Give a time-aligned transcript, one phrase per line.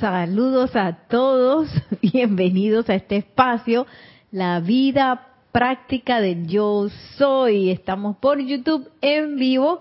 [0.00, 1.68] Saludos a todos,
[2.00, 3.86] bienvenidos a este espacio,
[4.32, 6.88] la vida práctica de yo
[7.18, 7.68] soy.
[7.68, 9.80] Estamos por YouTube en vivo,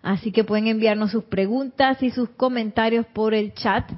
[0.00, 3.92] así que pueden enviarnos sus preguntas y sus comentarios por el chat.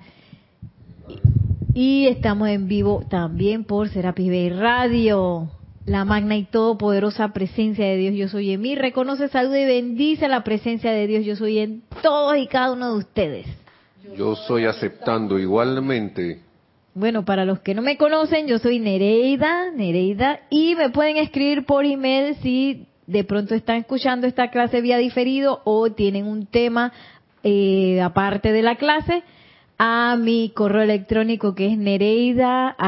[1.73, 5.50] Y estamos en vivo también por Serapis Bay Radio.
[5.86, 8.75] La magna y todopoderosa presencia de Dios yo soy en mí.
[8.75, 12.91] Reconoce, saluda y bendice la presencia de Dios yo soy en todos y cada uno
[12.95, 13.63] de ustedes.
[14.12, 16.41] Yo soy aceptando igualmente.
[16.95, 21.65] Bueno, para los que no me conocen, yo soy Nereida, Nereida, y me pueden escribir
[21.65, 26.92] por email si de pronto están escuchando esta clase vía diferido o tienen un tema
[27.42, 29.23] eh, aparte de la clase
[29.78, 32.78] a mi correo electrónico que es nereida.com,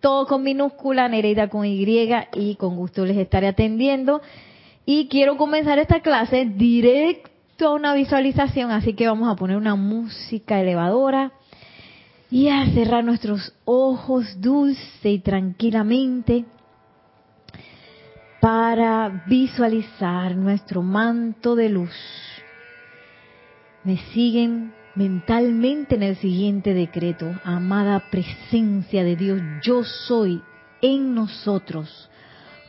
[0.00, 4.22] todo con minúscula, Nereida con Y y con gusto les estaré atendiendo.
[4.86, 9.74] Y quiero comenzar esta clase directo a una visualización, así que vamos a poner una
[9.74, 11.32] música elevadora
[12.30, 16.44] y a cerrar nuestros ojos dulce y tranquilamente
[18.40, 21.94] para visualizar nuestro manto de luz.
[23.82, 30.42] Me siguen mentalmente en el siguiente decreto, amada presencia de Dios, yo soy
[30.80, 32.07] en nosotros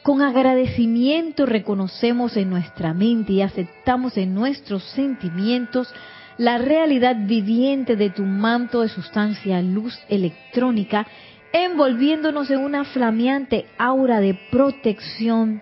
[0.03, 5.93] con agradecimiento reconocemos en nuestra mente y aceptamos en nuestros sentimientos
[6.37, 11.05] la realidad viviente de tu manto de sustancia luz electrónica,
[11.51, 15.61] envolviéndonos en una flameante aura de protección,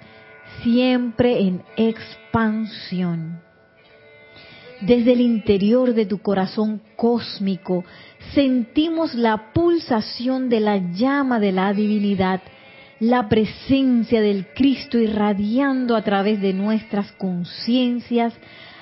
[0.62, 3.42] siempre en expansión.
[4.82, 7.84] Desde el interior de tu corazón cósmico
[8.36, 12.42] sentimos la pulsación de la llama de la divinidad
[13.00, 18.34] la presencia del Cristo irradiando a través de nuestras conciencias,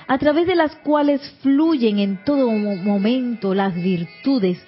[0.06, 4.58] a través de las cuales fluyen en todo momento las virtudes,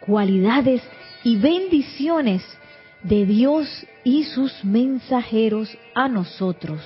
[0.00, 0.82] cualidades
[1.24, 2.42] y bendiciones
[3.02, 6.80] de Dios y sus mensajeros a nosotros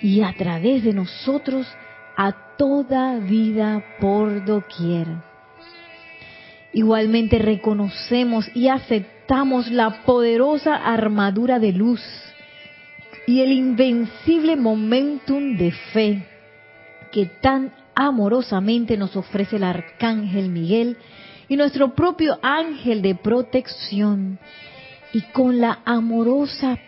[0.00, 1.66] y a través de nosotros
[2.16, 5.27] a toda vida por doquier.
[6.72, 12.02] Igualmente reconocemos y aceptamos la poderosa armadura de luz
[13.26, 16.26] y el invencible momentum de fe
[17.10, 20.96] que tan amorosamente nos ofrece el arcángel Miguel
[21.48, 24.38] y nuestro propio ángel de protección.
[25.12, 26.78] Y con la amorosa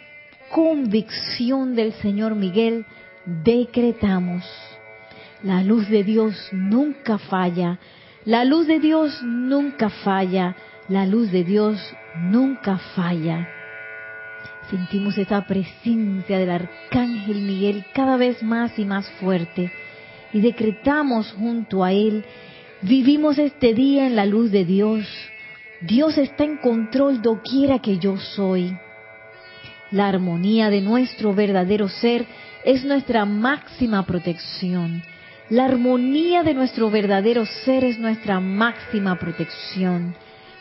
[0.50, 2.84] convicción del Señor Miguel
[3.24, 4.44] decretamos,
[5.42, 7.78] la luz de Dios nunca falla,
[8.24, 10.54] la luz de Dios nunca falla,
[10.88, 11.80] la luz de Dios
[12.16, 13.48] nunca falla.
[14.68, 19.72] Sentimos esa presencia del arcángel Miguel cada vez más y más fuerte
[20.32, 22.24] y decretamos junto a él,
[22.82, 25.06] vivimos este día en la luz de Dios.
[25.80, 28.76] Dios está en control doquiera que yo soy.
[29.90, 32.26] La armonía de nuestro verdadero ser
[32.64, 35.02] es nuestra máxima protección.
[35.50, 40.14] La armonía de nuestro verdadero ser es nuestra máxima protección.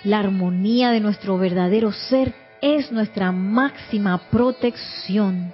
[0.04, 5.54] La armonía de nuestro verdadero ser es nuestra máxima protección.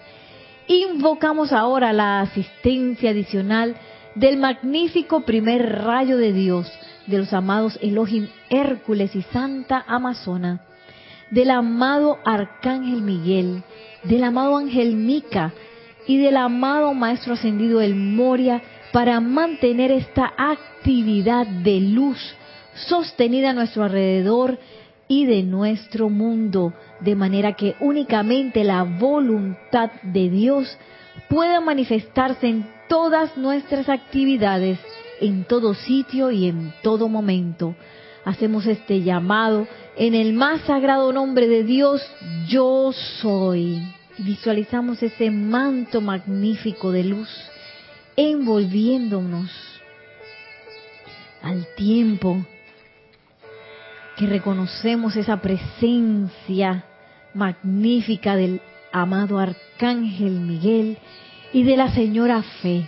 [0.68, 3.76] Invocamos ahora la asistencia adicional
[4.16, 6.72] del magnífico primer rayo de Dios,
[7.06, 10.62] de los amados Elohim Hércules y Santa Amazona,
[11.30, 13.64] del amado Arcángel Miguel,
[14.06, 15.52] del amado Ángel Mica
[16.08, 18.62] y del amado Maestro Ascendido El Moria
[18.96, 22.18] para mantener esta actividad de luz
[22.88, 24.58] sostenida a nuestro alrededor
[25.10, 30.78] y de nuestro mundo, de manera que únicamente la voluntad de Dios
[31.28, 34.80] pueda manifestarse en todas nuestras actividades,
[35.20, 37.76] en todo sitio y en todo momento.
[38.24, 39.68] Hacemos este llamado
[39.98, 42.02] en el más sagrado nombre de Dios,
[42.48, 43.78] yo soy.
[44.20, 47.30] Visualizamos ese manto magnífico de luz
[48.16, 49.52] envolviéndonos
[51.42, 52.46] al tiempo
[54.18, 56.86] que reconocemos esa presencia
[57.34, 58.62] magnífica del
[58.92, 60.98] amado Arcángel Miguel
[61.52, 62.88] y de la Señora Fe.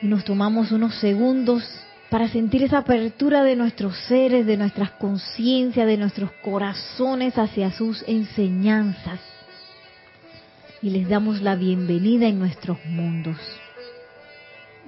[0.00, 1.62] Y nos tomamos unos segundos
[2.08, 8.02] para sentir esa apertura de nuestros seres, de nuestras conciencias, de nuestros corazones hacia sus
[8.06, 9.20] enseñanzas.
[10.80, 13.36] Y les damos la bienvenida en nuestros mundos.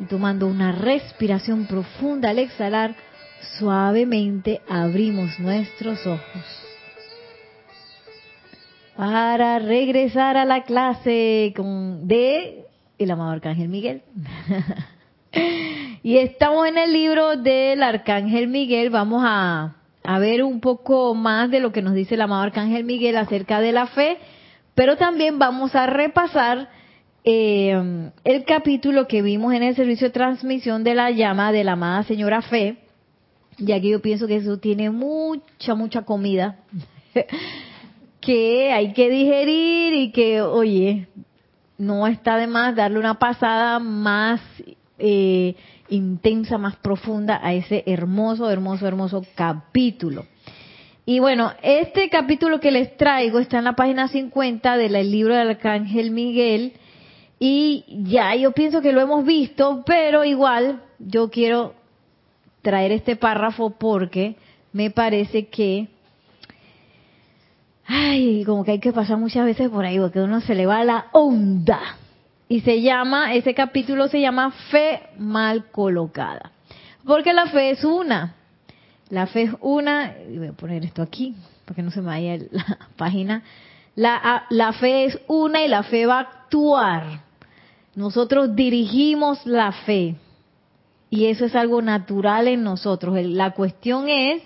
[0.01, 2.95] Y tomando una respiración profunda al exhalar,
[3.59, 6.45] suavemente abrimos nuestros ojos
[8.97, 12.65] para regresar a la clase con, de
[12.99, 14.03] el amado Arcángel Miguel.
[16.03, 18.89] Y estamos en el libro del Arcángel Miguel.
[18.89, 22.85] Vamos a, a ver un poco más de lo que nos dice el amado Arcángel
[22.85, 24.17] Miguel acerca de la fe,
[24.81, 26.71] pero también vamos a repasar
[27.23, 31.73] eh, el capítulo que vimos en el servicio de transmisión de la llama de la
[31.73, 32.79] amada señora Fe,
[33.59, 36.61] ya que yo pienso que eso tiene mucha, mucha comida
[38.23, 41.09] que hay que digerir y que, oye,
[41.77, 44.41] no está de más darle una pasada más
[44.99, 45.57] eh,
[45.91, 50.25] intensa, más profunda a ese hermoso, hermoso, hermoso capítulo.
[51.11, 55.49] Y bueno, este capítulo que les traigo está en la página 50 del libro del
[55.51, 56.75] Arcángel Miguel
[57.41, 61.75] y ya yo pienso que lo hemos visto, pero igual yo quiero
[62.63, 64.37] traer este párrafo porque
[64.73, 65.89] me parece que,
[67.89, 70.85] ay, como que hay que pasar muchas veces por ahí, porque uno se le va
[70.85, 71.81] la onda.
[72.49, 76.53] Y se llama, ese capítulo se llama Fe mal colocada.
[77.05, 78.37] Porque la fe es una.
[79.11, 81.35] La fe es una, y voy a poner esto aquí,
[81.65, 83.43] para que no se me vaya la página.
[83.97, 87.21] La, la fe es una y la fe va a actuar.
[87.95, 90.15] Nosotros dirigimos la fe
[91.11, 93.19] y eso es algo natural en nosotros.
[93.25, 94.43] La cuestión es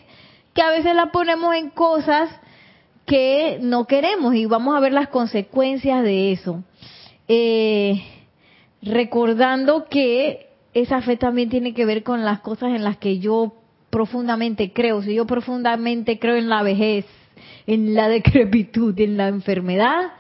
[0.55, 2.31] que a veces la ponemos en cosas
[3.05, 6.65] que no queremos y vamos a ver las consecuencias de eso.
[7.29, 8.03] Eh,
[8.81, 13.55] recordando que esa fe también tiene que ver con las cosas en las que yo
[13.94, 15.02] profundamente creo.
[15.02, 17.06] Si yo profundamente creo en la vejez,
[17.64, 20.14] en la decrepitud, en la enfermedad,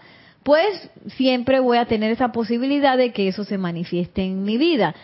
[0.44, 4.94] pues siempre voy a tener esa posibilidad de que eso se manifieste en mi vida.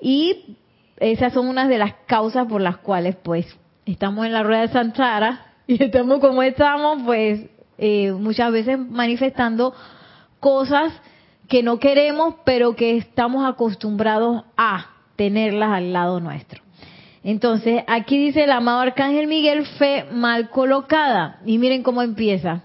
[0.00, 0.56] Y
[0.98, 3.46] esas son unas de las causas por las cuales pues
[3.84, 7.40] estamos en la rueda de Sanchara y estamos como estamos, pues
[7.78, 9.74] eh, muchas veces manifestando
[10.38, 10.92] cosas
[11.48, 14.86] que no queremos, pero que estamos acostumbrados a
[15.16, 16.69] tenerlas al lado nuestro.
[17.22, 21.40] Entonces, aquí dice el amado Arcángel Miguel, fe mal colocada.
[21.44, 22.64] Y miren cómo empieza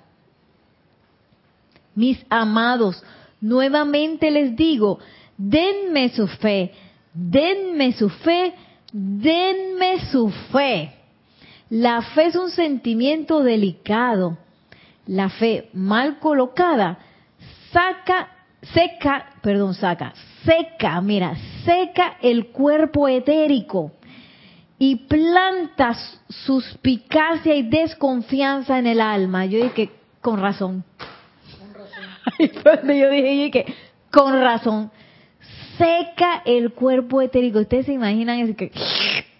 [1.95, 3.01] mis amados,
[3.41, 4.99] nuevamente les digo,
[5.37, 6.71] denme su fe,
[7.13, 8.53] denme su fe,
[8.91, 10.91] denme su fe.
[11.69, 14.37] La fe es un sentimiento delicado.
[15.07, 16.99] La fe mal colocada
[17.71, 18.29] saca,
[18.73, 20.13] seca, perdón, saca,
[20.43, 23.91] seca, mira, seca el cuerpo etérico
[24.77, 25.95] y planta
[26.29, 29.45] suspicacia y desconfianza en el alma.
[29.45, 29.91] Yo dije,
[30.21, 30.83] con razón,
[32.39, 32.47] y
[32.99, 33.73] yo dije que,
[34.11, 34.91] con razón,
[35.77, 37.59] seca el cuerpo etérico.
[37.59, 38.71] Ustedes se imaginan es que,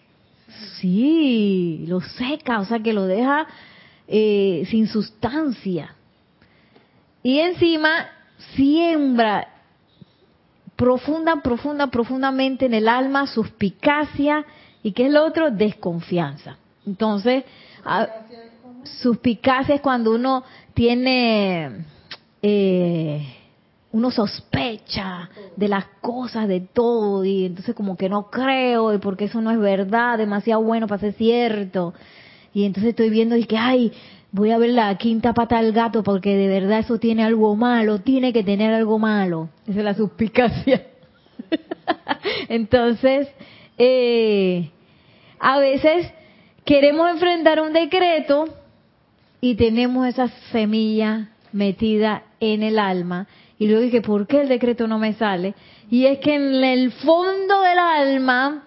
[0.80, 3.48] sí, lo seca, o sea que lo deja
[4.08, 5.96] eh, sin sustancia.
[7.24, 8.08] Y encima
[8.56, 9.48] siembra
[10.76, 14.46] profunda, profunda, profundamente en el alma suspicacia
[14.86, 16.58] y qué es lo otro, desconfianza.
[16.86, 17.44] Entonces,
[18.84, 20.44] suspicacia es cuando uno
[20.76, 21.86] tiene
[22.40, 23.28] eh,
[23.92, 29.26] uno sospecha de las cosas, de todo, y entonces como que no creo, y porque
[29.26, 31.96] eso no es verdad, demasiado bueno para ser cierto.
[32.54, 33.92] Y entonces estoy viendo y que, ay,
[34.32, 38.02] voy a ver la quinta pata del gato porque de verdad eso tiene algo malo,
[38.02, 39.50] tiene que tener algo malo.
[39.66, 40.86] Esa es la suspicacia.
[42.50, 43.30] entonces,
[43.80, 44.70] eh,
[45.40, 46.12] a veces
[46.66, 48.46] queremos enfrentar un decreto
[49.42, 53.28] y tenemos esa semilla metida en el alma.
[53.58, 55.54] Y luego dije, ¿por qué el decreto no me sale?
[55.90, 58.64] Y es que en el fondo del alma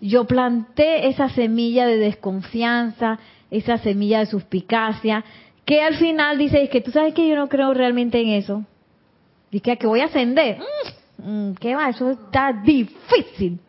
[0.00, 3.18] yo planté esa semilla de desconfianza,
[3.50, 5.24] esa semilla de suspicacia,
[5.64, 8.64] que al final dice, es que tú sabes que yo no creo realmente en eso.
[9.50, 10.58] Dice que voy a ascender.
[11.18, 11.88] Mm, mm, ¿Qué va?
[11.88, 13.60] Eso está difícil.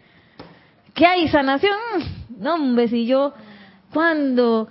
[0.94, 1.28] ¿Qué hay?
[1.28, 1.78] ¿Sanación?
[1.98, 3.34] Mm, no, hombre, si yo,
[3.94, 4.68] cuando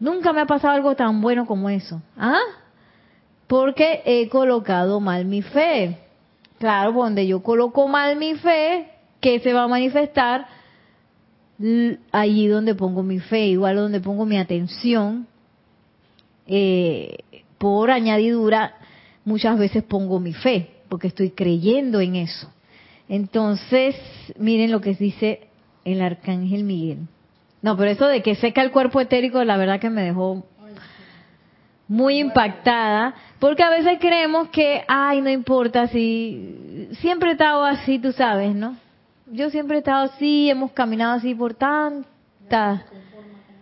[0.00, 2.00] nunca me ha pasado algo tan bueno como eso.
[2.16, 2.40] ¿Ah?
[3.48, 5.98] porque he colocado mal mi fe.
[6.58, 8.88] Claro, donde yo coloco mal mi fe,
[9.20, 10.46] ¿qué se va a manifestar?
[12.12, 15.26] Allí donde pongo mi fe, igual donde pongo mi atención.
[16.46, 17.18] Eh,
[17.56, 18.74] por añadidura,
[19.24, 22.52] muchas veces pongo mi fe, porque estoy creyendo en eso.
[23.08, 23.96] Entonces,
[24.38, 25.47] miren lo que dice
[25.92, 27.08] el arcángel Miguel.
[27.62, 30.44] No, pero eso de que seca el cuerpo etérico, la verdad que me dejó
[31.88, 37.98] muy impactada, porque a veces creemos que, ay, no importa si siempre he estado así,
[37.98, 38.76] tú sabes, ¿no?
[39.26, 42.82] Yo siempre he estado así, hemos caminado así por tantas.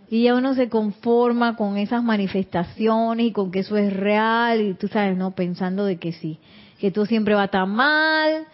[0.09, 4.73] Y ya uno se conforma con esas manifestaciones y con que eso es real y
[4.73, 5.31] tú sabes, ¿no?
[5.31, 6.39] Pensando de que sí,
[6.79, 8.45] que todo siempre va tan mal,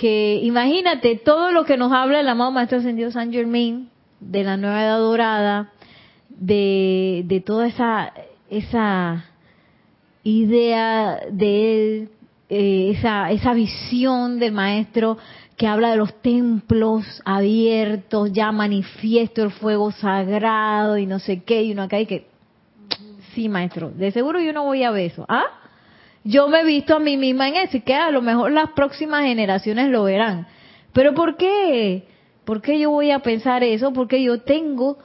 [0.00, 4.56] que imagínate todo lo que nos habla el amado Maestro Ascendido San Germain de la
[4.56, 5.72] nueva edad dorada,
[6.30, 8.10] de, de toda esa,
[8.48, 9.26] esa
[10.22, 12.08] idea de él,
[12.48, 15.18] eh, esa, esa visión del maestro
[15.58, 21.62] que habla de los templos abiertos, ya manifiesto el fuego sagrado y no sé qué,
[21.62, 22.26] y uno acá y que,
[23.34, 25.59] sí maestro, de seguro yo no voy a ver eso, ¿ah?
[26.24, 28.70] Yo me he visto a mí misma en eso y que a lo mejor las
[28.70, 30.46] próximas generaciones lo verán.
[30.92, 32.06] Pero ¿por qué?
[32.44, 33.92] ¿Por qué yo voy a pensar eso?
[33.92, 34.98] Porque yo tengo,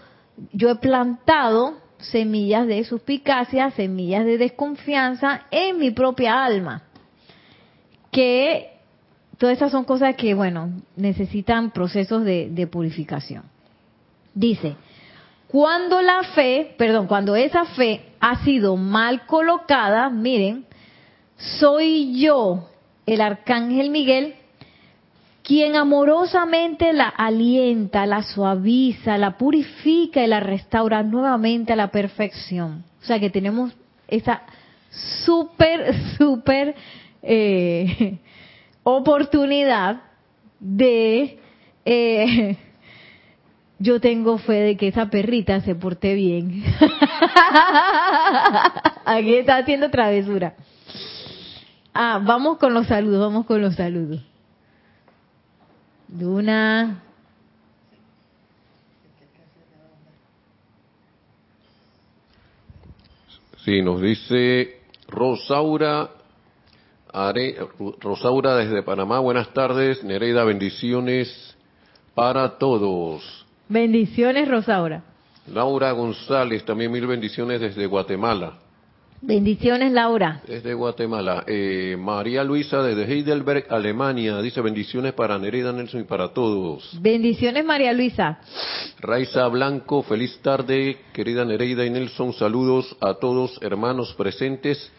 [0.51, 6.83] yo he plantado semillas de suspicacia, semillas de desconfianza en mi propia alma.
[8.11, 8.71] Que
[9.37, 13.43] todas esas son cosas que, bueno, necesitan procesos de, de purificación.
[14.33, 14.75] Dice,
[15.47, 20.65] cuando la fe, perdón, cuando esa fe ha sido mal colocada, miren,
[21.37, 22.69] soy yo,
[23.05, 24.35] el arcángel Miguel,
[25.43, 32.83] quien amorosamente la alienta, la suaviza, la purifica y la restaura nuevamente a la perfección.
[33.01, 33.73] O sea que tenemos
[34.07, 34.41] esa
[35.25, 36.75] súper, súper
[37.21, 38.17] eh,
[38.83, 40.01] oportunidad
[40.59, 41.39] de...
[41.85, 42.57] Eh,
[43.77, 46.63] yo tengo fe de que esa perrita se porte bien.
[49.05, 50.55] Aquí está haciendo travesura.
[51.97, 54.19] Ah, vamos con los saludos, vamos con los saludos.
[56.19, 57.01] Luna.
[63.63, 66.09] Sí, nos dice Rosaura,
[68.01, 71.55] Rosaura desde Panamá, buenas tardes, Nereida, bendiciones
[72.13, 73.45] para todos.
[73.69, 75.01] Bendiciones, Rosaura.
[75.47, 78.64] Laura González, también mil bendiciones desde Guatemala.
[79.25, 80.41] Bendiciones, Laura.
[80.47, 81.43] Desde Guatemala.
[81.47, 84.39] Eh, María Luisa desde Heidelberg, Alemania.
[84.39, 86.95] Dice bendiciones para Nereida Nelson y para todos.
[87.01, 88.39] Bendiciones, María Luisa.
[88.99, 92.33] Raiza Blanco, feliz tarde, querida Nereida y Nelson.
[92.33, 94.91] Saludos a todos, hermanos presentes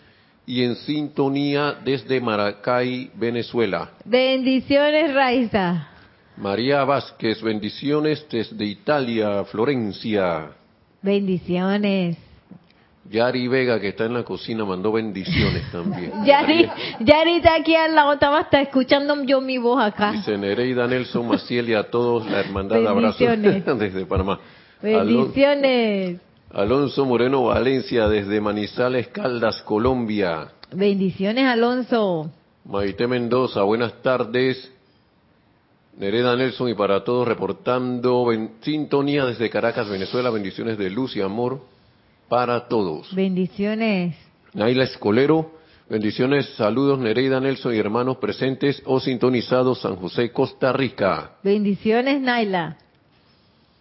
[0.44, 3.92] y en sintonía desde Maracay, Venezuela.
[4.04, 5.88] Bendiciones, Raiza.
[6.36, 10.50] María Vázquez, bendiciones desde Italia, Florencia.
[11.00, 12.25] Bendiciones.
[13.10, 16.12] Yari Vega, que está en la cocina, mandó bendiciones también.
[16.24, 16.68] Yari,
[17.00, 20.12] Yari está aquí al lado, estaba hasta escuchando yo mi voz acá.
[20.12, 23.18] Dice Nereida Nelson Maciel y a todos la hermandad de abrazos
[23.78, 24.40] desde Panamá.
[24.82, 26.20] Bendiciones.
[26.52, 30.48] Alonso Moreno Valencia, desde Manizales, Caldas, Colombia.
[30.72, 32.30] Bendiciones, Alonso.
[32.64, 34.72] Maite Mendoza, buenas tardes.
[35.98, 38.26] Nereda Nelson y para todos reportando
[38.60, 40.30] sintonía desde Caracas, Venezuela.
[40.30, 41.60] Bendiciones de luz y amor
[42.28, 43.14] para todos.
[43.14, 44.16] Bendiciones.
[44.54, 45.52] Naila Escolero,
[45.88, 51.32] bendiciones, saludos Nereida Nelson y hermanos presentes o sintonizados San José, Costa Rica.
[51.42, 52.78] Bendiciones, Naila.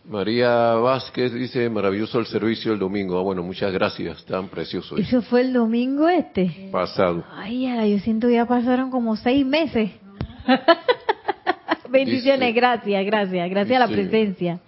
[0.08, 3.18] María Vázquez dice, maravilloso el servicio el domingo.
[3.18, 4.98] Ah, bueno, muchas gracias, tan precioso.
[4.98, 6.70] ¿Eso fue el domingo este?
[6.72, 7.24] Pasado.
[7.32, 9.92] Ay, yo siento que ya pasaron como seis meses.
[11.90, 14.60] Bendiciones, gracias, gracias, gracias a la presencia.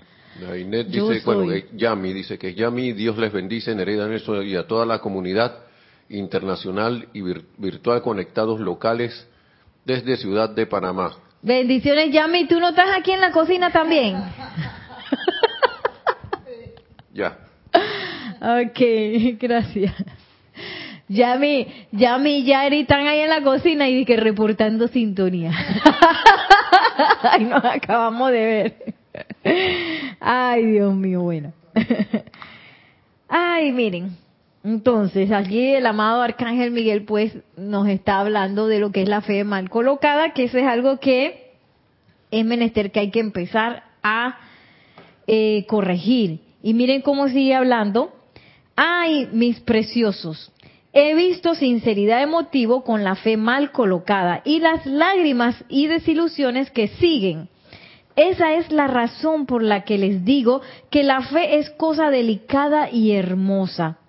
[0.42, 4.68] La Inés dice, bueno, Yami dice que Yami, Dios les bendice, Nereda eso y a
[4.68, 5.64] toda la comunidad
[6.10, 7.22] internacional y
[7.58, 9.28] virtual conectados locales
[9.86, 11.14] desde Ciudad de Panamá.
[11.42, 12.48] Bendiciones, Yami.
[12.48, 14.16] ¿Tú no estás aquí en la cocina también?
[17.14, 17.38] ya.
[18.40, 18.80] Ok,
[19.40, 19.94] gracias.
[21.10, 25.52] Yami, Yami y Yari están ahí en la cocina y que reportando sintonía.
[27.22, 28.97] Ay, nos acabamos de ver.
[30.20, 31.54] Ay, Dios mío, bueno.
[33.28, 34.18] Ay, miren.
[34.64, 39.22] Entonces, aquí el amado Arcángel Miguel pues nos está hablando de lo que es la
[39.22, 41.52] fe mal colocada, que eso es algo que
[42.32, 44.38] es menester que hay que empezar a
[45.26, 46.42] eh, corregir.
[46.62, 48.14] Y miren cómo sigue hablando.
[48.76, 50.52] Ay, mis preciosos,
[50.92, 56.72] he visto sinceridad de motivo con la fe mal colocada y las lágrimas y desilusiones
[56.72, 57.50] que siguen
[58.18, 62.90] esa es la razón por la que les digo que la fe es cosa delicada
[62.90, 64.00] y hermosa.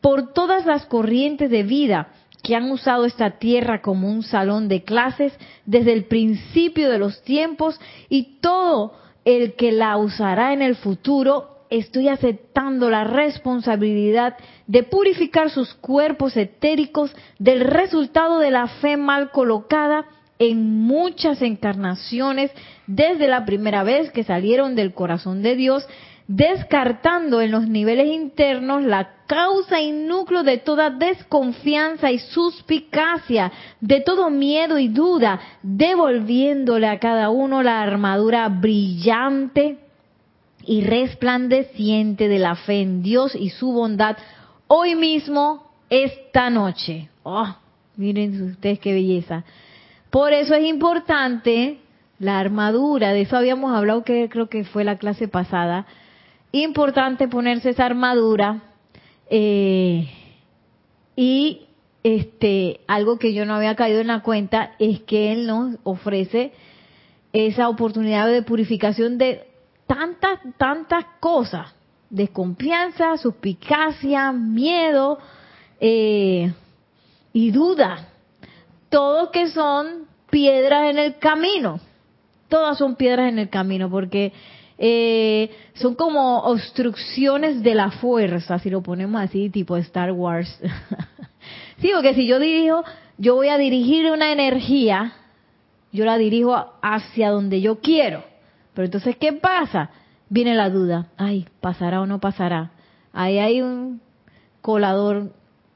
[0.00, 2.08] Por todas las corrientes de vida
[2.42, 7.22] que han usado esta tierra como un salón de clases desde el principio de los
[7.22, 8.94] tiempos y todo
[9.26, 16.34] el que la usará en el futuro, estoy aceptando la responsabilidad de purificar sus cuerpos
[16.38, 20.06] etéricos del resultado de la fe mal colocada
[20.38, 22.50] en muchas encarnaciones
[22.86, 25.86] desde la primera vez que salieron del corazón de Dios,
[26.26, 34.00] descartando en los niveles internos la causa y núcleo de toda desconfianza y suspicacia, de
[34.00, 39.78] todo miedo y duda, devolviéndole a cada uno la armadura brillante
[40.66, 44.16] y resplandeciente de la fe en Dios y su bondad
[44.66, 47.10] hoy mismo, esta noche.
[47.22, 47.54] Oh,
[47.96, 49.44] miren ustedes qué belleza.
[50.14, 51.80] Por eso es importante
[52.20, 55.86] la armadura, de eso habíamos hablado que creo que fue la clase pasada,
[56.52, 58.62] importante ponerse esa armadura
[59.28, 60.08] eh,
[61.16, 61.62] y
[62.04, 66.52] este algo que yo no había caído en la cuenta es que él nos ofrece
[67.32, 69.48] esa oportunidad de purificación de
[69.88, 71.74] tantas tantas cosas.
[72.08, 75.18] Desconfianza suspicacia miedo
[75.80, 76.52] eh,
[77.32, 78.13] y duda
[78.94, 81.80] todos que son piedras en el camino
[82.54, 84.32] todas son piedras en el camino porque
[84.78, 90.60] eh, son como obstrucciones de la fuerza, si lo ponemos así, tipo Star Wars.
[91.78, 92.84] sí, porque si yo dirijo,
[93.18, 95.14] yo voy a dirigir una energía,
[95.92, 98.22] yo la dirijo hacia donde yo quiero.
[98.72, 99.90] Pero entonces, ¿qué pasa?
[100.28, 102.70] Viene la duda, ay, ¿pasará o no pasará?
[103.12, 104.00] Ahí hay un
[104.60, 105.32] colador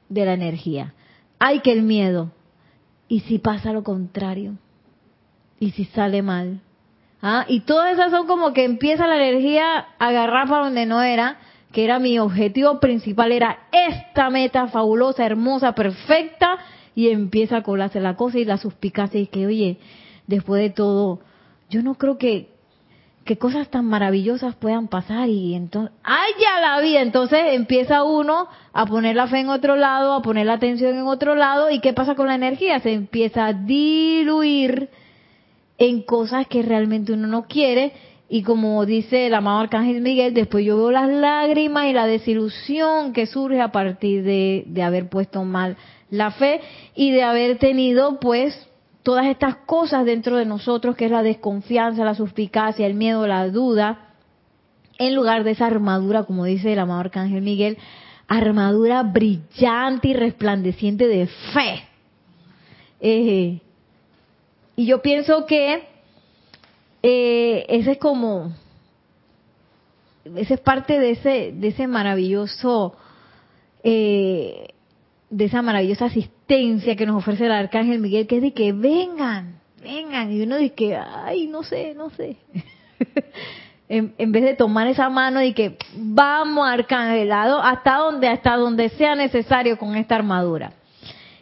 [0.07, 0.93] de la energía.
[1.39, 2.31] Hay que el miedo.
[3.09, 4.53] ¿Y si pasa lo contrario?
[5.59, 6.61] ¿Y si sale mal?
[7.21, 7.43] ¿Ah?
[7.49, 11.37] Y todas esas son como que empieza la energía a agarrar para donde no era,
[11.73, 16.59] que era mi objetivo principal, era esta meta fabulosa, hermosa, perfecta,
[16.95, 19.79] y empieza a colarse la cosa y la suspicacia y que, oye,
[20.27, 21.19] después de todo,
[21.69, 22.49] yo no creo que,
[23.29, 26.97] que cosas tan maravillosas puedan pasar y entonces, ¡ay, ya la vi!
[26.97, 31.05] Entonces empieza uno a poner la fe en otro lado, a poner la atención en
[31.05, 32.79] otro lado, y ¿qué pasa con la energía?
[32.79, 34.89] Se empieza a diluir
[35.77, 37.93] en cosas que realmente uno no quiere.
[38.29, 43.13] Y como dice el amado Arcángel Miguel, después yo veo las lágrimas y la desilusión
[43.13, 45.77] que surge a partir de, de haber puesto mal
[46.09, 46.61] la fe
[46.95, 48.68] y de haber tenido pues
[49.03, 53.47] todas estas cosas dentro de nosotros, que es la desconfianza, la suspicacia, el miedo, la
[53.47, 54.09] duda,
[54.97, 57.77] en lugar de esa armadura, como dice el amado Arcángel Miguel,
[58.27, 61.83] armadura brillante y resplandeciente de fe.
[64.75, 65.87] Y yo pienso que
[67.01, 68.53] eh, ese es como,
[70.35, 72.95] ese es parte de ese, de ese maravilloso,
[73.83, 74.73] eh,
[75.29, 79.59] de esa maravillosa asistencia que nos ofrece el Arcángel Miguel, que es de que vengan,
[79.81, 82.37] vengan, y uno dice que, ay, no sé, no sé.
[83.89, 88.89] en, en, vez de tomar esa mano y que vamos arcangelado hasta donde, hasta donde
[88.89, 90.73] sea necesario con esta armadura.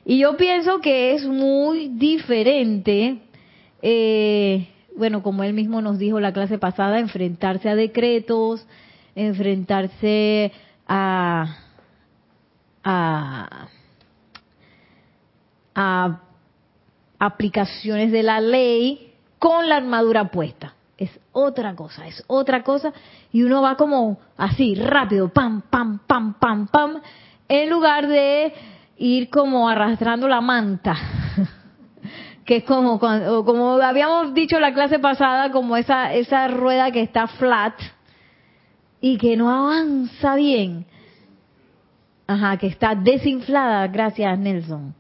[0.06, 3.18] Y yo pienso que es muy diferente
[3.82, 8.66] eh, bueno, como él mismo nos dijo la clase pasada, enfrentarse a decretos,
[9.16, 10.52] enfrentarse
[10.88, 11.58] a,
[15.80, 16.22] a
[17.20, 20.74] aplicaciones de la ley con la armadura puesta.
[20.98, 22.92] Es otra cosa, es otra cosa.
[23.32, 27.02] Y uno va como así, rápido, pam, pam, pam, pam, pam,
[27.48, 28.54] en lugar de
[28.98, 30.98] ir como arrastrando la manta
[32.46, 37.28] que es como como habíamos dicho la clase pasada, como esa esa rueda que está
[37.28, 37.76] flat
[39.00, 40.88] y que no avanza bien.
[42.26, 44.96] Ajá, que está desinflada, gracias Nelson.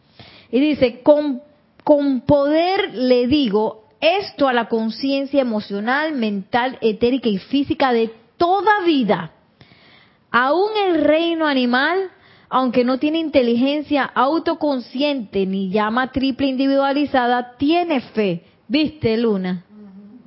[0.52, 1.42] Y dice, con,
[1.84, 8.84] con poder le digo esto a la conciencia emocional, mental, etérica y física de toda
[8.86, 9.32] vida.
[10.32, 12.12] Aún el reino animal
[12.50, 18.44] aunque no tiene inteligencia autoconsciente ni llama triple individualizada, tiene fe.
[18.68, 19.66] ¿Viste, Luna?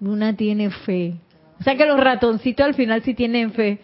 [0.01, 1.15] Luna tiene fe.
[1.59, 3.81] O sea que los ratoncitos al final sí tienen fe.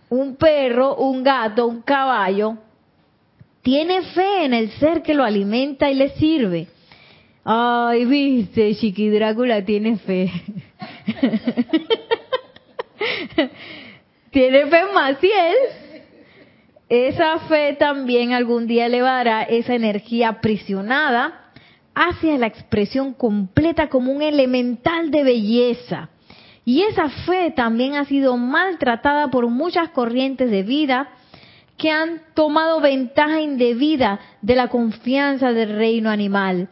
[0.09, 2.57] un perro, un gato, un caballo,
[3.63, 6.67] tiene fe en el ser que lo alimenta y le sirve.
[7.45, 10.29] Ay, viste, Chiqui Drácula tiene fe.
[14.31, 15.55] tiene fe más Maciel.
[16.89, 21.53] Esa fe también algún día elevará esa energía aprisionada
[21.95, 26.11] hacia la expresión completa como un elemental de belleza.
[26.67, 31.09] Y esa fe también ha sido maltratada por muchas corrientes de vida
[31.79, 36.69] que han tomado ventaja indebida de la confianza del reino animal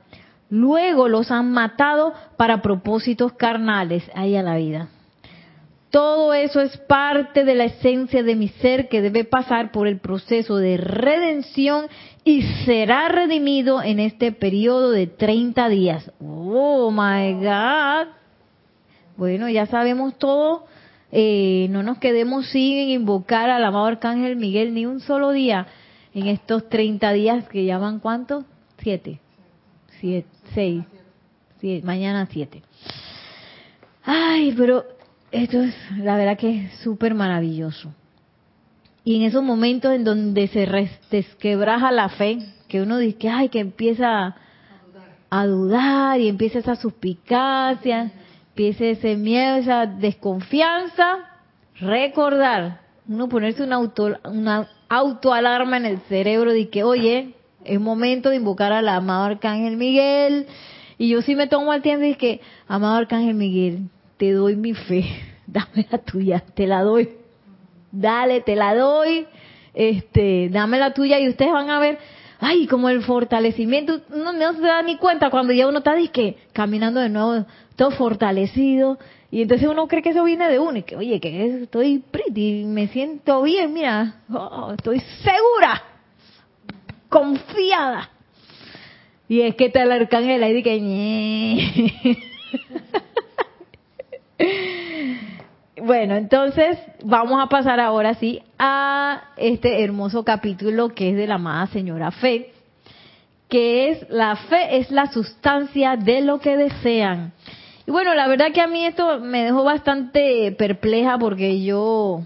[0.55, 4.09] Luego los han matado para propósitos carnales.
[4.15, 4.89] Ahí a la vida.
[5.91, 10.01] todo eso es parte de la esencia de mi ser que debe pasar por el
[10.01, 11.87] proceso de redención
[12.25, 16.11] y será redimido en este periodo de 30 días.
[16.21, 18.24] Oh my God.
[19.16, 20.66] Bueno, ya sabemos todo.
[21.12, 25.68] Eh, no nos quedemos sin invocar al amado Arcángel Miguel ni un solo día
[26.12, 28.44] en estos 30 días que llaman cuánto?
[28.79, 29.20] Siete.
[30.00, 30.85] Siete, seis.
[31.61, 32.62] Siete, mañana siete.
[34.03, 34.85] Ay, pero
[35.31, 37.92] esto es, la verdad que es súper maravilloso.
[39.05, 40.66] Y en esos momentos en donde se
[41.11, 44.35] desquebraja la fe, que uno dice que, ay, que empieza
[45.31, 48.12] a dudar y empieza esa suspicacia,
[48.55, 51.29] empieza ese miedo, esa desconfianza,
[51.81, 58.31] recordar, uno ponerse una auto, una autoalarma en el cerebro de que, oye, es momento
[58.31, 60.47] de invocar al amado Arcángel Miguel.
[60.99, 63.88] Y yo sí me tomo el tiempo y que, amado Arcángel Miguel,
[64.19, 65.05] te doy mi fe,
[65.49, 67.09] dame la tuya, te la doy.
[67.90, 69.27] Dale, te la doy.
[69.75, 71.99] Este, dame la tuya y ustedes van a ver,
[72.38, 76.37] ay, como el fortalecimiento, no, no se da ni cuenta cuando ya uno está disque
[76.53, 77.45] caminando de nuevo,
[77.77, 78.99] todo fortalecido,
[79.31, 82.65] y entonces uno cree que eso viene de uno, y que, oye, que estoy pretty,
[82.65, 85.83] me siento bien, mira, oh, estoy segura,
[87.09, 88.11] confiada.
[89.29, 92.19] Y es que está el arcángel ahí, que,
[95.83, 101.35] Bueno, entonces vamos a pasar ahora sí a este hermoso capítulo que es de la
[101.35, 102.53] amada señora Fe,
[103.49, 107.33] que es la fe es la sustancia de lo que desean.
[107.87, 112.23] Y bueno, la verdad que a mí esto me dejó bastante perpleja porque yo,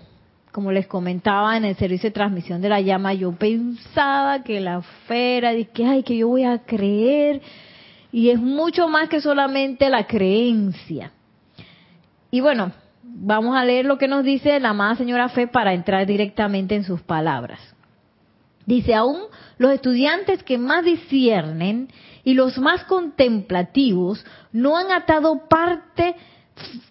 [0.53, 4.83] como les comentaba en el servicio de transmisión de la llama, yo pensaba que la
[4.83, 7.42] fe era de que, ay, que yo voy a creer.
[8.12, 11.12] Y es mucho más que solamente la creencia.
[12.31, 16.07] Y bueno, vamos a leer lo que nos dice la amada señora Fe para entrar
[16.07, 17.61] directamente en sus palabras.
[18.64, 19.23] Dice, aún
[19.57, 21.88] los estudiantes que más disciernen
[22.29, 26.14] y los más contemplativos no han atado parte,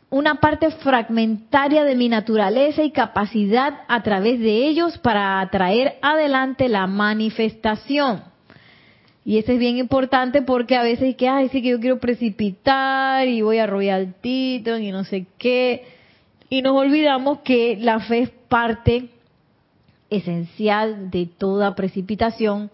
[0.10, 6.67] una parte fragmentaria de mi naturaleza y capacidad a través de ellos para atraer adelante
[6.69, 8.23] la manifestación.
[9.26, 13.28] Y eso es bien importante porque a veces que, ay, sí que yo quiero precipitar
[13.28, 15.86] y voy a Royal Teton y no sé qué.
[16.50, 19.10] Y nos olvidamos que la fe es parte
[20.10, 22.71] esencial de toda precipitación,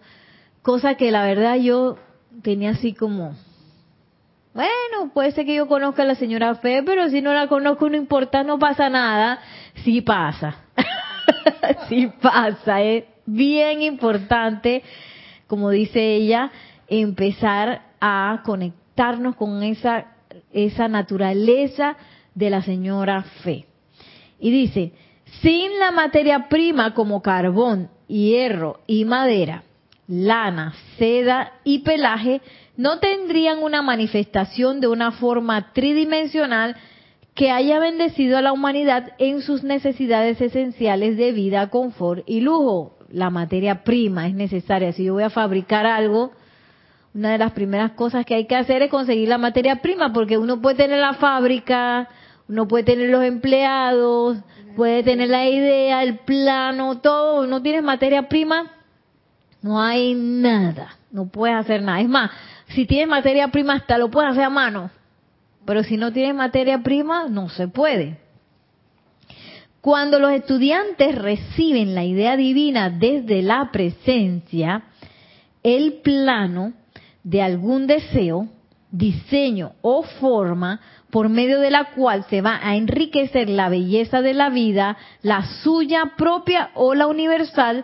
[0.62, 1.98] cosa que la verdad yo
[2.42, 3.34] tenía así como,
[4.54, 7.88] bueno, puede ser que yo conozca a la señora Fe, pero si no la conozco
[7.90, 9.40] no importa, no pasa nada.
[9.84, 10.58] Sí pasa,
[11.88, 14.82] sí pasa, es bien importante,
[15.46, 16.50] como dice ella,
[16.88, 20.06] empezar a conectarnos con esa,
[20.52, 21.96] esa naturaleza
[22.34, 23.66] de la señora Fe.
[24.38, 24.92] Y dice,
[25.40, 29.64] sin la materia prima como carbón, hierro y madera,
[30.06, 32.40] lana, seda y pelaje,
[32.76, 36.76] no tendrían una manifestación de una forma tridimensional
[37.34, 42.96] que haya bendecido a la humanidad en sus necesidades esenciales de vida, confort y lujo.
[43.10, 44.92] La materia prima es necesaria.
[44.92, 46.32] Si yo voy a fabricar algo,
[47.12, 50.38] una de las primeras cosas que hay que hacer es conseguir la materia prima, porque
[50.38, 52.08] uno puede tener la fábrica,
[52.48, 54.38] uno puede tener los empleados,
[54.76, 57.46] puede tener la idea, el plano, todo.
[57.46, 58.70] No tienes materia prima,
[59.64, 60.98] no hay nada.
[61.10, 61.98] No puedes hacer nada.
[62.02, 62.30] Es más,
[62.68, 64.90] si tienes materia prima, hasta lo puedes hacer a mano.
[65.64, 68.18] Pero si no tienes materia prima, no se puede.
[69.80, 74.82] Cuando los estudiantes reciben la idea divina desde la presencia,
[75.62, 76.74] el plano
[77.22, 78.48] de algún deseo,
[78.90, 84.34] diseño o forma por medio de la cual se va a enriquecer la belleza de
[84.34, 87.82] la vida, la suya propia o la universal,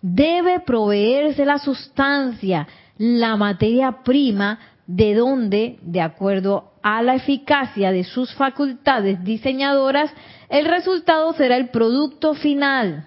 [0.00, 2.66] debe proveerse la sustancia,
[2.98, 10.10] la materia prima, de donde, de acuerdo a la eficacia de sus facultades diseñadoras,
[10.48, 13.06] el resultado será el producto final.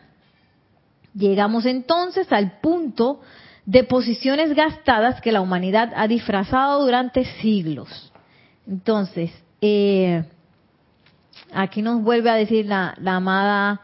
[1.16, 3.22] Llegamos entonces al punto
[3.66, 8.12] de posiciones gastadas que la humanidad ha disfrazado durante siglos.
[8.68, 10.24] Entonces, eh,
[11.54, 13.82] aquí nos vuelve a decir la, amada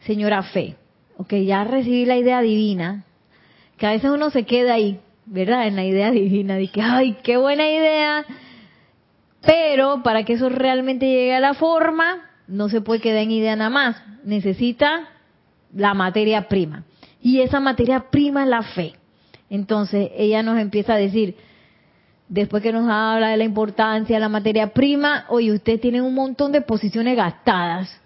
[0.00, 0.76] señora Fe,
[1.16, 3.04] ok, ya recibí la idea divina,
[3.76, 5.66] que a veces uno se queda ahí, ¿verdad?
[5.66, 8.24] En la idea divina, de que, ay, qué buena idea,
[9.40, 13.56] pero para que eso realmente llegue a la forma, no se puede quedar en idea
[13.56, 15.08] nada más, necesita
[15.74, 16.84] la materia prima.
[17.20, 18.94] Y esa materia prima es la fe.
[19.50, 21.36] Entonces ella nos empieza a decir,
[22.28, 26.14] después que nos habla de la importancia de la materia prima, oye, usted tiene un
[26.14, 28.00] montón de posiciones gastadas.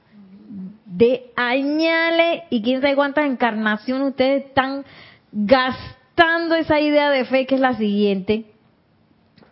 [0.99, 4.85] De añales y quién sabe cuántas encarnaciones ustedes están
[5.31, 8.47] gastando esa idea de fe que es la siguiente,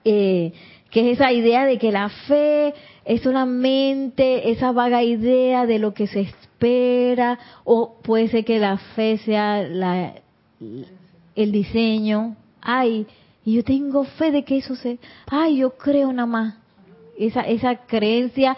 [0.05, 0.53] eh,
[0.91, 5.95] que es esa idea de que la fe es solamente esa vaga idea de lo
[5.95, 10.15] que se espera o puede ser que la fe sea la,
[11.37, 12.35] el diseño.
[12.61, 13.07] Ay,
[13.45, 14.99] yo tengo fe de que eso se...
[15.29, 16.55] Ay, yo creo nada más.
[17.17, 18.57] Esa, esa creencia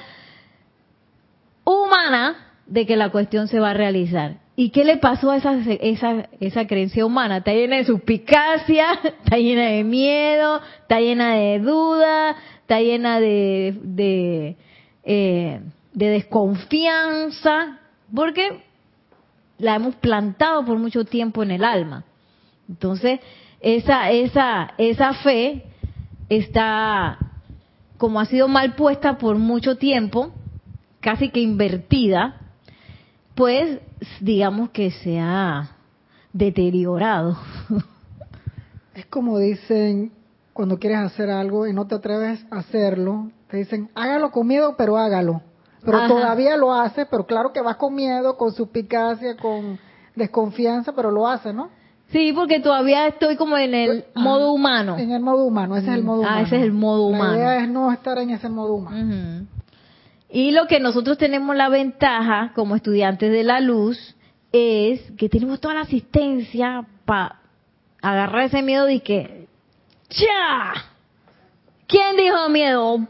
[1.65, 4.37] humana de que la cuestión se va a realizar.
[4.55, 7.39] ¿Y qué le pasó a esa, esa, esa creencia humana?
[7.39, 8.93] Está llena de suspicacia,
[9.25, 14.57] está llena de miedo, está llena de duda, está llena de, de,
[15.05, 15.61] eh,
[15.93, 17.79] de desconfianza,
[18.15, 18.63] porque
[19.59, 22.05] la hemos plantado por mucho tiempo en el alma.
[22.69, 23.21] Entonces,
[23.61, 25.65] esa, esa, esa fe
[26.29, 27.19] está,
[27.97, 30.33] como ha sido mal puesta por mucho tiempo,
[31.01, 32.48] casi que invertida,
[33.39, 33.81] pues
[34.21, 35.71] digamos que se ha
[36.33, 37.39] deteriorado.
[38.95, 40.11] Es como dicen
[40.53, 44.75] cuando quieres hacer algo y no te atreves a hacerlo, te dicen, hágalo con miedo,
[44.77, 45.41] pero hágalo.
[45.85, 49.79] Pero todavía lo hace, pero claro que vas con miedo, con suspicacia, con
[50.17, 51.71] desconfianza, pero lo hace, ¿no?
[52.09, 54.99] Sí, porque todavía estoy como en el pues, modo humano.
[54.99, 56.37] En el modo humano, ese es el modo humano.
[56.37, 57.33] Ah, ese es el modo humano.
[57.35, 59.47] La idea es no estar en ese modo humano.
[60.31, 64.17] Y lo que nosotros tenemos la ventaja como estudiantes de la luz
[64.53, 67.41] es que tenemos toda la asistencia para
[68.03, 69.49] agarrar ese miedo de que
[70.11, 70.73] ¡Ya!
[71.87, 73.07] ¿Quién dijo miedo?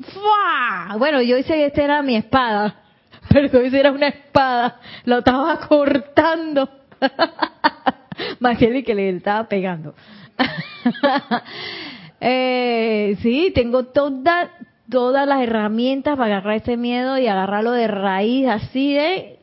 [0.00, 0.96] ¡Fua!
[0.98, 2.82] Bueno, yo hice que esta era mi espada,
[3.28, 6.68] pero yo era una espada, lo estaba cortando.
[8.40, 9.94] y que le estaba pegando.
[12.20, 14.50] eh, sí, tengo todas
[14.90, 19.38] todas las herramientas para agarrar ese miedo y agarrarlo de raíz, así de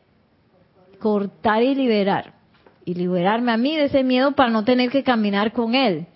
[0.98, 2.34] cortar y liberar.
[2.84, 6.06] Y liberarme a mí de ese miedo para no tener que caminar con él.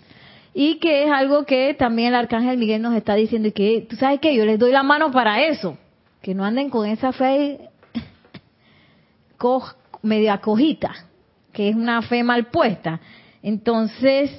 [0.54, 3.96] Y que es algo que también el arcángel Miguel nos está diciendo y que, tú
[3.96, 5.76] sabes que yo les doy la mano para eso.
[6.22, 7.70] Que no anden con esa fe
[10.02, 11.10] media cojita
[11.52, 13.00] que es una fe mal puesta.
[13.42, 14.30] Entonces,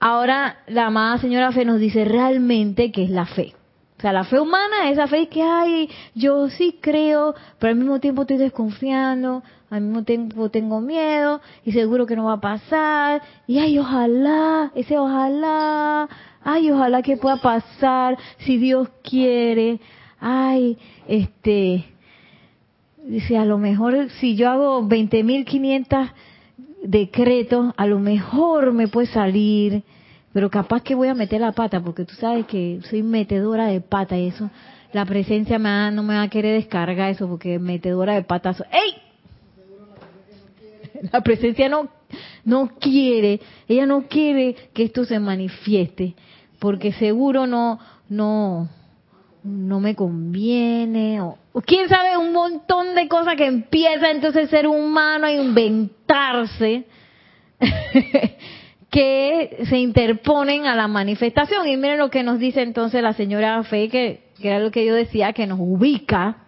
[0.00, 3.54] ahora la amada señora fe nos dice realmente que es la fe.
[4.02, 7.78] O sea, la fe humana es esa fe que, ay, yo sí creo, pero al
[7.78, 12.40] mismo tiempo estoy desconfiando, al mismo tiempo tengo miedo y seguro que no va a
[12.40, 13.22] pasar.
[13.46, 16.08] Y ay, ojalá, ese ojalá,
[16.42, 19.78] ay, ojalá que pueda pasar si Dios quiere.
[20.18, 21.84] Ay, este,
[23.04, 26.10] Dice, a lo mejor si yo hago 20.500
[26.82, 29.84] decretos, a lo mejor me puede salir,
[30.32, 33.80] pero capaz que voy a meter la pata, porque tú sabes que soy metedora de
[33.80, 34.50] pata y eso,
[34.92, 38.62] la presencia me no me va a querer descargar eso, porque metedora de patas.
[38.70, 38.94] ¡Ey!
[41.12, 41.88] La presencia no,
[42.44, 46.14] no quiere, ella no quiere que esto se manifieste,
[46.58, 48.68] porque seguro no, no,
[49.42, 54.66] no me conviene, o, quién sabe, un montón de cosas que empieza entonces el ser
[54.68, 56.84] humano a inventarse
[58.92, 61.66] que se interponen a la manifestación.
[61.66, 64.94] Y miren lo que nos dice entonces la señora Fe, que, era lo que yo
[64.94, 66.44] decía, que nos ubica,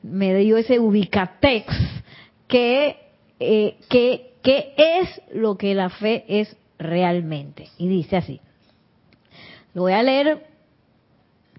[0.00, 1.66] me dio ese ubicatex,
[2.46, 2.96] que,
[3.40, 7.66] eh, que, que es lo que la fe es realmente.
[7.76, 8.40] Y dice así,
[9.74, 10.46] lo voy a leer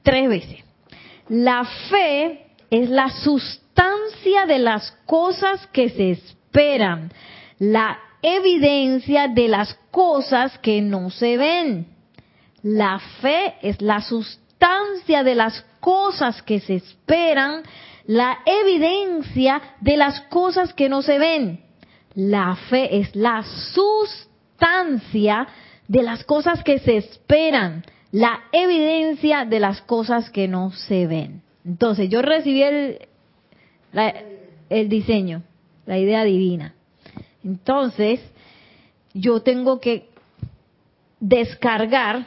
[0.02, 0.60] tres veces.
[1.28, 7.12] La fe es la sustancia de las cosas que se esperan,
[7.60, 11.88] la evidencia de las cosas que no se ven.
[12.64, 17.64] La fe es la sustancia de las cosas que se esperan,
[18.06, 21.62] la evidencia de las cosas que no se ven.
[22.14, 25.48] La fe es la sustancia
[25.88, 31.42] de las cosas que se esperan, la evidencia de las cosas que no se ven.
[31.66, 33.00] Entonces, yo recibí el,
[34.70, 35.44] el diseño,
[35.86, 36.76] la idea divina.
[37.44, 38.20] Entonces,
[39.14, 40.10] yo tengo que
[41.20, 42.26] descargar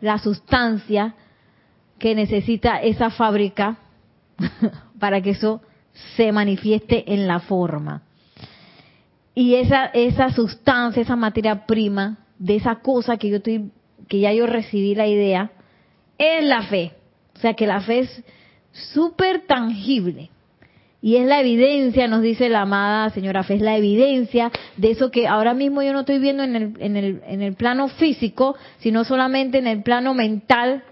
[0.00, 1.14] la sustancia
[1.98, 3.78] que necesita esa fábrica
[4.98, 5.60] para que eso
[6.16, 8.02] se manifieste en la forma.
[9.34, 13.70] Y esa, esa sustancia, esa materia prima de esa cosa que yo estoy
[14.08, 15.50] que ya yo recibí la idea,
[16.18, 16.92] es la fe.
[17.36, 18.24] O sea que la fe es
[18.72, 20.30] súper tangible.
[21.04, 25.10] Y es la evidencia, nos dice la amada señora Fe, es la evidencia de eso
[25.10, 28.56] que ahora mismo yo no estoy viendo en el, en el, en el plano físico,
[28.78, 30.82] sino solamente en el plano mental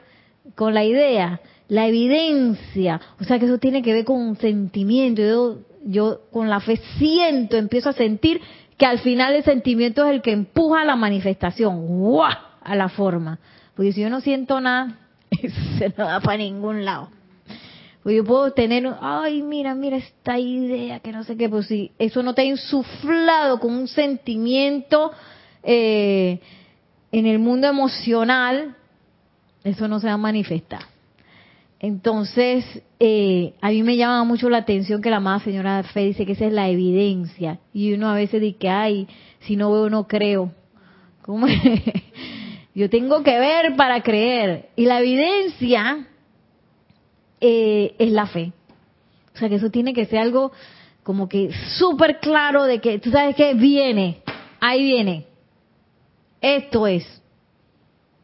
[0.55, 1.40] con la idea.
[1.68, 5.22] la evidencia, o sea que eso tiene que ver con un sentimiento.
[5.22, 8.42] Yo, yo con la fe siento, empiezo a sentir
[8.77, 12.31] que al final el sentimiento es el que empuja a la manifestación, ¡guau!
[12.61, 13.38] a la forma.
[13.75, 14.98] Porque si yo no siento nada,
[15.79, 17.09] se no da para ningún lado.
[18.03, 21.93] Pues yo puedo tener, ay, mira, mira esta idea, que no sé qué, pues si
[21.99, 25.12] eso no te ha insuflado con un sentimiento
[25.62, 26.41] eh,
[27.12, 28.75] en el mundo emocional,
[29.62, 30.83] eso no se va a manifestar.
[31.79, 32.65] Entonces,
[32.99, 36.33] eh, a mí me llama mucho la atención que la amada señora Fe dice que
[36.33, 37.59] esa es la evidencia.
[37.73, 39.09] Y uno a veces dice que, ay,
[39.41, 40.53] si no veo, no creo.
[41.23, 41.47] ¿Cómo
[42.75, 44.71] Yo tengo que ver para creer.
[44.77, 46.07] Y la evidencia
[47.44, 48.52] eh, es la fe.
[49.35, 50.52] O sea que eso tiene que ser algo
[51.02, 54.22] como que súper claro de que tú sabes que viene,
[54.61, 55.26] ahí viene.
[56.40, 57.05] Esto es,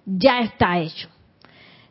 [0.06, 1.08] ya está hecho.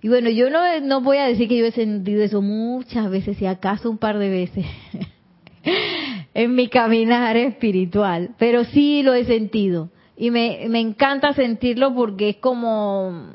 [0.02, 3.36] Y bueno, yo no, no voy a decir que yo he sentido eso muchas veces,
[3.36, 4.66] si acaso un par de veces,
[6.34, 9.90] en mi caminar espiritual, pero sí lo he sentido.
[10.16, 13.34] Y me, me encanta sentirlo porque es como,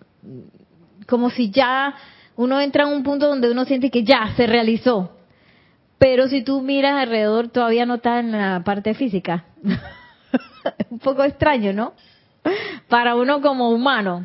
[1.06, 1.94] como si ya
[2.36, 5.10] uno entra en un punto donde uno siente que ya se realizó.
[5.98, 9.44] Pero si tú miras alrededor, todavía no está en la parte física.
[10.90, 11.92] un poco extraño, ¿no?
[12.88, 14.24] Para uno como humano.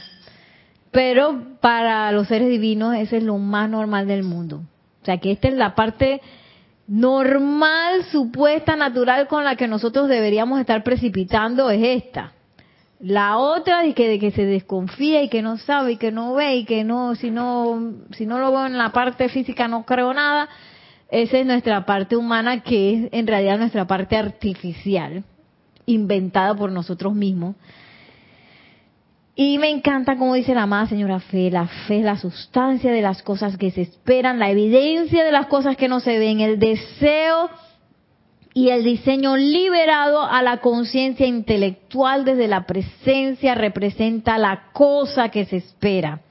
[0.91, 4.63] Pero para los seres divinos, ese es lo más normal del mundo.
[5.01, 6.21] O sea, que esta es la parte
[6.87, 12.31] normal, supuesta, natural con la que nosotros deberíamos estar precipitando, es esta.
[12.99, 16.33] La otra es que de que se desconfía y que no sabe y que no
[16.33, 19.85] ve y que no si no si no lo veo en la parte física no
[19.85, 20.49] creo nada.
[21.09, 25.23] Esa es nuestra parte humana que es en realidad nuestra parte artificial,
[25.85, 27.55] inventada por nosotros mismos.
[29.35, 33.03] Y me encanta como dice la amada señora Fe, la fe es la sustancia de
[33.03, 36.57] las cosas que se esperan, la evidencia de las cosas que no se ven, el
[36.57, 37.51] deseo
[38.57, 45.45] y el diseño liberado a la conciencia intelectual desde la presencia representa la cosa que
[45.45, 46.21] se espera.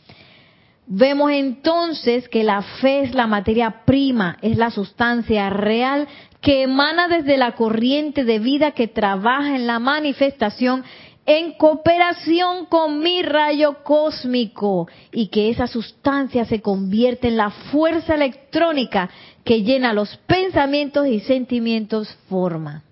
[0.88, 6.08] Vemos entonces que la fe es la materia prima, es la sustancia real
[6.40, 10.82] que emana desde la corriente de vida que trabaja en la manifestación
[11.26, 18.16] en cooperación con mi rayo cósmico y que esa sustancia se convierte en la fuerza
[18.16, 19.10] electrónica
[19.46, 22.82] que llena los pensamientos y sentimientos forma.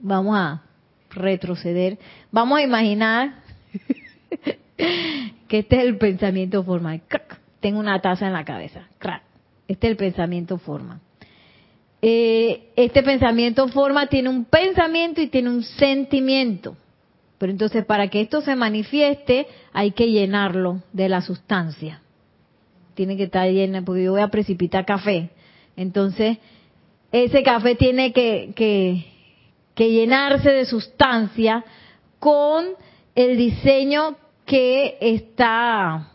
[0.00, 0.62] Vamos a
[1.10, 1.98] retroceder,
[2.32, 3.36] vamos a imaginar
[4.76, 6.98] que este es el pensamiento forma.
[7.60, 8.88] Tengo una taza en la cabeza.
[9.68, 11.00] Este es el pensamiento forma.
[12.02, 16.76] Eh, este pensamiento forma tiene un pensamiento y tiene un sentimiento.
[17.38, 22.02] Pero entonces para que esto se manifieste hay que llenarlo de la sustancia.
[22.94, 25.30] Tiene que estar llena, porque yo voy a precipitar café.
[25.76, 26.38] Entonces,
[27.12, 28.52] ese café tiene que,
[29.74, 31.64] que, llenarse de sustancia
[32.18, 32.66] con
[33.14, 36.12] el diseño que está,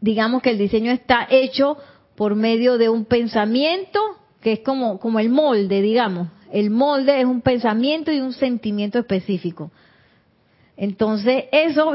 [0.00, 1.78] digamos que el diseño está hecho
[2.14, 4.00] por medio de un pensamiento
[4.42, 6.28] que es como, como el molde, digamos.
[6.52, 9.70] El molde es un pensamiento y un sentimiento específico.
[10.76, 11.94] Entonces, eso,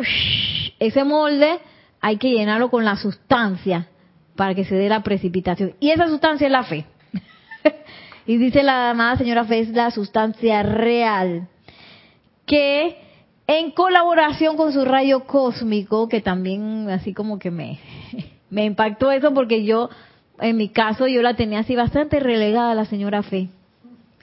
[0.79, 1.59] ese molde
[1.99, 3.89] hay que llenarlo con la sustancia
[4.35, 5.73] para que se dé la precipitación.
[5.79, 6.85] Y esa sustancia es la fe.
[8.25, 11.47] y dice la amada señora Fe, es la sustancia real,
[12.45, 12.97] que
[13.47, 17.79] en colaboración con su rayo cósmico, que también así como que me,
[18.49, 19.89] me impactó eso porque yo,
[20.39, 23.49] en mi caso, yo la tenía así bastante relegada la señora Fe,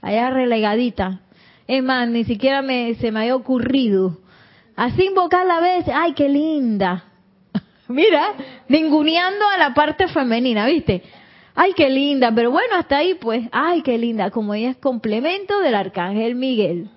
[0.01, 1.21] allá relegadita.
[1.69, 4.19] Es más, ni siquiera me, se me había ocurrido.
[4.75, 7.05] Así invocarla a veces, ay, qué linda.
[7.93, 8.35] Mira,
[8.69, 11.03] ninguneando a la parte femenina, ¿viste?
[11.55, 15.61] Ay, qué linda, pero bueno, hasta ahí pues, ay, qué linda, como ella es complemento
[15.61, 16.89] del arcángel Miguel.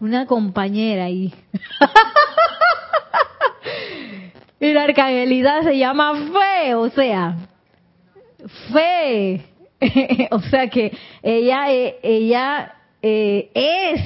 [0.00, 1.32] Una compañera ahí.
[4.60, 7.36] y la arcangelidad se llama fe, o sea,
[8.72, 9.46] fe.
[10.30, 14.02] o sea que ella, eh, ella eh, es,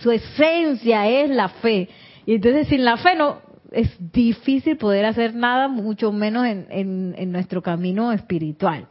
[0.00, 1.88] su esencia es la fe.
[2.26, 3.40] Y entonces sin la fe no,
[3.76, 8.86] es difícil poder hacer nada, mucho menos en, nuestro camino espiritual.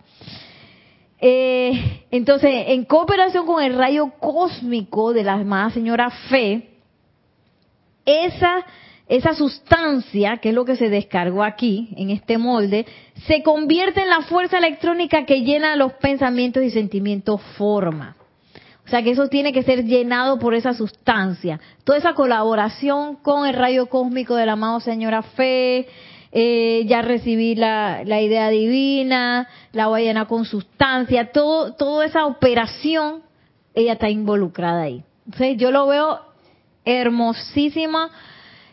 [1.20, 6.70] Eh, entonces, en cooperación con el rayo cósmico de la amada señora Fe,
[8.06, 8.64] esa,
[9.08, 12.86] esa sustancia, que es lo que se descargó aquí, en este molde,
[13.26, 18.16] se convierte en la fuerza electrónica que llena los pensamientos y sentimientos forma.
[18.86, 21.60] O sea que eso tiene que ser llenado por esa sustancia.
[21.84, 25.88] Toda esa colaboración con el rayo cósmico del amado Señora Fe,
[26.32, 32.06] eh, ya recibí la, la, idea divina, la voy a llenar con sustancia, todo, toda
[32.06, 33.24] esa operación,
[33.74, 35.04] ella está involucrada ahí.
[35.26, 36.20] Entonces yo lo veo
[36.84, 38.12] hermosísima,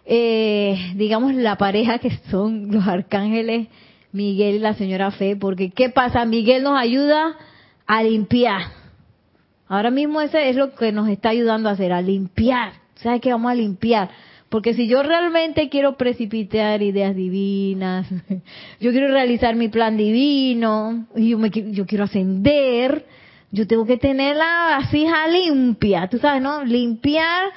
[0.04, 3.68] eh, digamos, la pareja que son los arcángeles
[4.12, 6.26] Miguel y la señora Fe, porque ¿qué pasa?
[6.26, 7.36] Miguel nos ayuda
[7.86, 8.81] a limpiar.
[9.72, 12.74] Ahora mismo ese es lo que nos está ayudando a hacer, a limpiar.
[12.96, 13.32] ¿Sabes qué?
[13.32, 14.10] Vamos a limpiar.
[14.50, 18.06] Porque si yo realmente quiero precipitar ideas divinas,
[18.80, 23.06] yo quiero realizar mi plan divino, y yo, me, yo quiero ascender,
[23.50, 26.62] yo tengo que tener la vasija limpia, tú sabes, ¿no?
[26.64, 27.48] Limpiar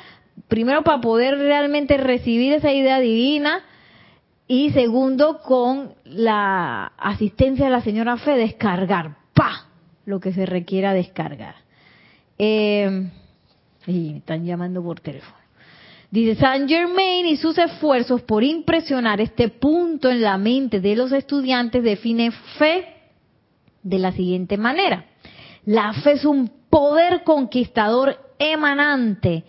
[0.47, 3.61] primero para poder realmente recibir esa idea divina
[4.47, 9.67] y segundo con la asistencia de la señora Fe descargar, pa,
[10.05, 11.64] lo que se requiera descargar.
[12.37, 13.09] Eh,
[13.87, 15.45] y me están llamando por teléfono.
[16.11, 21.11] Dice Saint Germain y sus esfuerzos por impresionar este punto en la mente de los
[21.11, 22.85] estudiantes define fe
[23.83, 25.05] de la siguiente manera.
[25.65, 29.43] La fe es un poder conquistador emanante.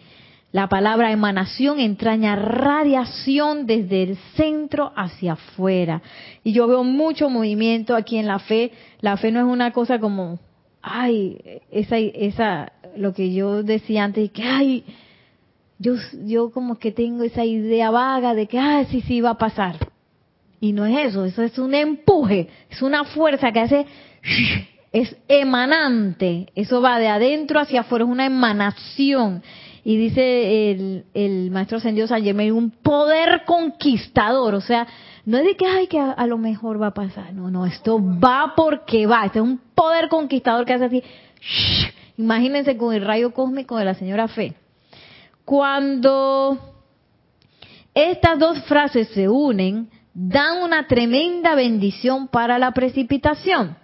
[0.53, 6.01] La palabra emanación entraña radiación desde el centro hacia afuera.
[6.43, 8.73] Y yo veo mucho movimiento aquí en la fe.
[9.01, 10.39] La fe no es una cosa como,
[10.81, 11.39] ay,
[11.71, 14.85] esa, esa, lo que yo decía antes, que, ay,
[15.79, 15.95] yo,
[16.25, 19.77] yo como que tengo esa idea vaga de que, ay, sí, sí, va a pasar.
[20.61, 23.87] Y no es eso, eso es un empuje, es una fuerza que hace
[24.93, 29.43] es emanante, eso va de adentro hacia afuera, es una emanación.
[29.85, 34.87] Y dice el, el maestro ascendido San Germain, un poder conquistador, o sea,
[35.27, 38.01] no es de que, ay, que a, lo mejor va a pasar, no, no, esto
[38.01, 41.03] va porque va, este es un poder conquistador que hace así,
[42.17, 44.55] imagínense con el rayo cósmico de la señora Fe.
[45.45, 46.59] Cuando
[47.95, 53.77] estas dos frases se unen, dan una tremenda bendición para la precipitación.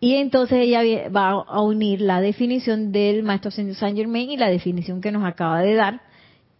[0.00, 5.00] Y entonces ella va a unir la definición del maestro Saint Germain y la definición
[5.00, 6.02] que nos acaba de dar,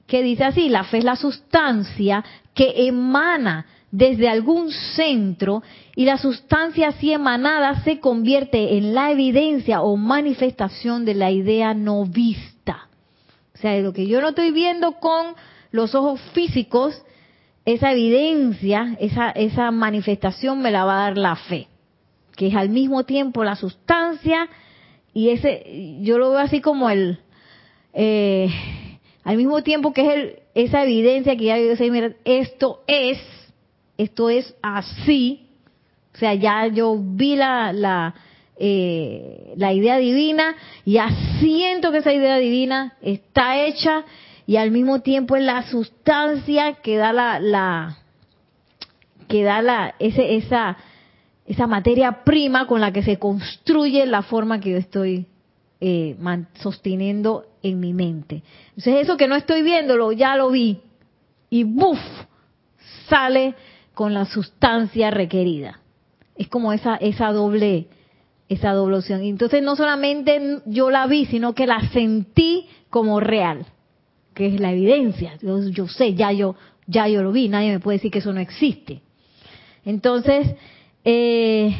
[0.06, 2.24] que dice así, la fe es la sustancia
[2.54, 5.62] que emana desde algún centro
[5.94, 11.74] y la sustancia así emanada se convierte en la evidencia o manifestación de la idea
[11.74, 12.88] no vista.
[13.54, 15.34] O sea, lo que yo no estoy viendo con
[15.70, 17.00] los ojos físicos,
[17.64, 21.68] esa evidencia, esa, esa manifestación me la va a dar la fe
[22.36, 24.48] que es al mismo tiempo la sustancia
[25.14, 27.18] y ese, yo lo veo así como el,
[27.92, 28.48] eh,
[29.24, 33.18] al mismo tiempo que es el, esa evidencia que ya yo sé, mira, esto es,
[33.98, 35.46] esto es así,
[36.14, 38.14] o sea, ya yo vi la, la,
[38.56, 41.08] eh, la idea divina, ya
[41.40, 44.04] siento que esa idea divina está hecha
[44.46, 47.98] y al mismo tiempo es la sustancia que da la, la
[49.28, 50.76] que da la, ese, esa,
[51.46, 55.26] esa materia prima con la que se construye la forma que yo estoy
[55.80, 56.16] eh,
[56.54, 58.42] sosteniendo en mi mente.
[58.70, 60.80] Entonces eso que no estoy viéndolo, ya lo vi.
[61.48, 61.98] Y ¡buf!
[63.08, 63.54] sale
[63.94, 65.80] con la sustancia requerida.
[66.36, 67.88] Es como esa, esa doble,
[68.48, 69.22] esa doble opción.
[69.22, 73.66] Entonces no solamente yo la vi, sino que la sentí como real,
[74.34, 75.36] que es la evidencia.
[75.40, 78.32] Yo, yo sé, ya yo, ya yo lo vi, nadie me puede decir que eso
[78.32, 79.02] no existe.
[79.84, 80.54] Entonces,
[81.04, 81.74] eh,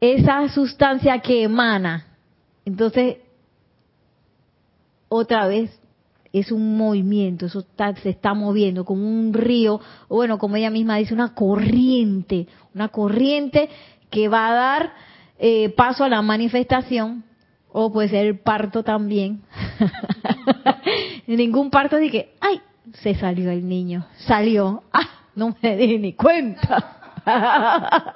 [0.00, 2.06] esa sustancia que emana.
[2.64, 3.18] Entonces,
[5.08, 5.70] otra vez,
[6.32, 7.64] es un movimiento, eso
[8.02, 12.88] se está moviendo como un río, o bueno, como ella misma dice, una corriente, una
[12.88, 13.68] corriente
[14.10, 14.92] que va a dar
[15.38, 17.24] eh, paso a la manifestación,
[17.70, 19.42] o puede ser el parto también.
[21.26, 22.60] Ningún parto de que, ay,
[22.94, 26.98] se salió el niño, salió, ah, no me di ni cuenta.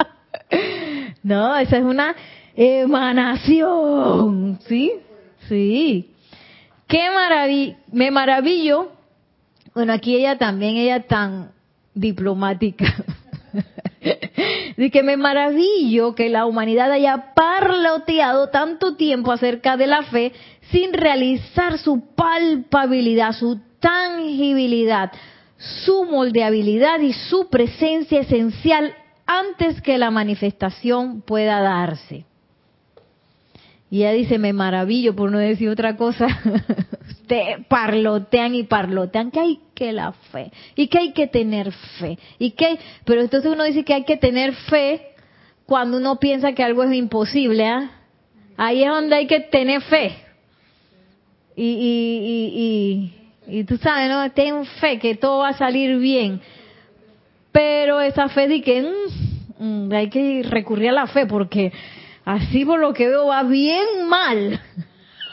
[1.23, 2.15] no, esa es una
[2.55, 4.93] emanación, ¿sí?
[5.49, 6.16] Sí.
[6.87, 7.09] Qué
[7.93, 8.93] me maravillo.
[9.75, 11.51] Bueno, aquí ella también, ella tan
[11.95, 12.87] diplomática.
[14.77, 20.33] de que me maravillo que la humanidad haya parloteado tanto tiempo acerca de la fe
[20.71, 25.13] sin realizar su palpabilidad, su tangibilidad,
[25.57, 28.95] su moldeabilidad y su presencia esencial
[29.27, 32.25] antes que la manifestación pueda darse.
[33.97, 36.27] Y ella dice, me maravillo por no decir otra cosa.
[37.09, 42.19] Ustedes parlotean y parlotean que hay que la fe y que hay que tener fe
[42.39, 45.01] y que pero entonces uno dice que hay que tener fe
[45.65, 47.91] cuando uno piensa que algo es imposible, ¿ah?
[48.59, 50.15] Ahí es donde hay que tener fe.
[51.57, 54.31] Y, y, y, y tú sabes, ¿no?
[54.33, 56.43] Ten fe que todo va a salir bien.
[57.51, 61.73] Pero esa fe de que mm, mm, hay que recurrir a la fe porque
[62.27, 64.61] así por lo que veo va bien mal.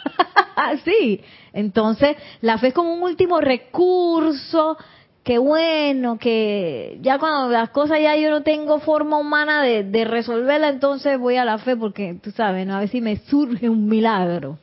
[0.55, 1.21] así.
[1.51, 4.77] Entonces, la fe es como un último recurso,
[5.23, 10.69] que bueno, que ya cuando las cosas ya yo no tengo forma humana de, resolverla,
[10.69, 12.75] entonces voy a la fe porque tú sabes, ¿no?
[12.75, 14.57] a ver si me surge un milagro.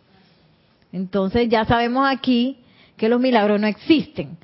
[0.93, 2.59] Entonces ya sabemos aquí
[2.97, 4.37] que los milagros no existen,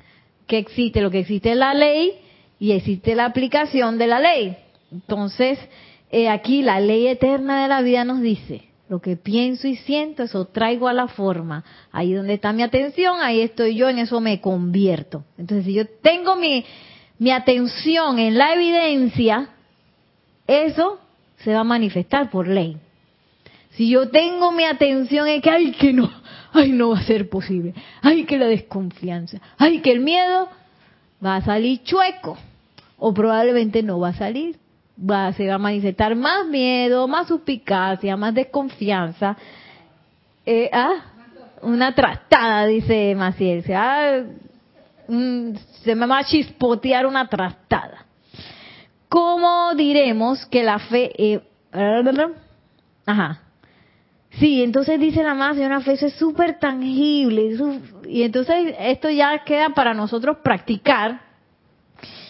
[0.47, 2.13] que existe lo que existe es la ley
[2.59, 4.57] y existe la aplicación de la ley.
[4.91, 5.59] Entonces,
[6.29, 10.45] aquí la ley eterna de la vida nos dice, lo que pienso y siento, eso
[10.45, 11.63] traigo a la forma.
[11.91, 15.25] Ahí donde está mi atención, ahí estoy yo, en eso me convierto.
[15.37, 16.63] Entonces, si yo tengo mi,
[17.19, 19.49] mi atención en la evidencia,
[20.47, 20.99] eso
[21.39, 22.77] se va a manifestar por ley.
[23.71, 26.09] Si yo tengo mi atención en que, ay, que no,
[26.53, 30.47] ay, no va a ser posible, ay, que la desconfianza, ay, que el miedo
[31.23, 32.37] va a salir chueco,
[32.97, 34.57] o probablemente no va a salir,
[34.97, 39.37] va, se va a manifestar más miedo, más suspicacia, más desconfianza.
[40.45, 40.95] Eh, ah,
[41.61, 43.75] una trastada, dice Maciel, se
[45.95, 48.05] me va a chispotear una trastada.
[49.09, 51.11] ¿Cómo diremos que la fe...
[51.17, 51.41] Eh,
[53.05, 53.41] ajá,
[54.39, 57.57] Sí, entonces dice la más una fe es súper tangible.
[58.07, 61.21] Y entonces esto ya queda para nosotros practicar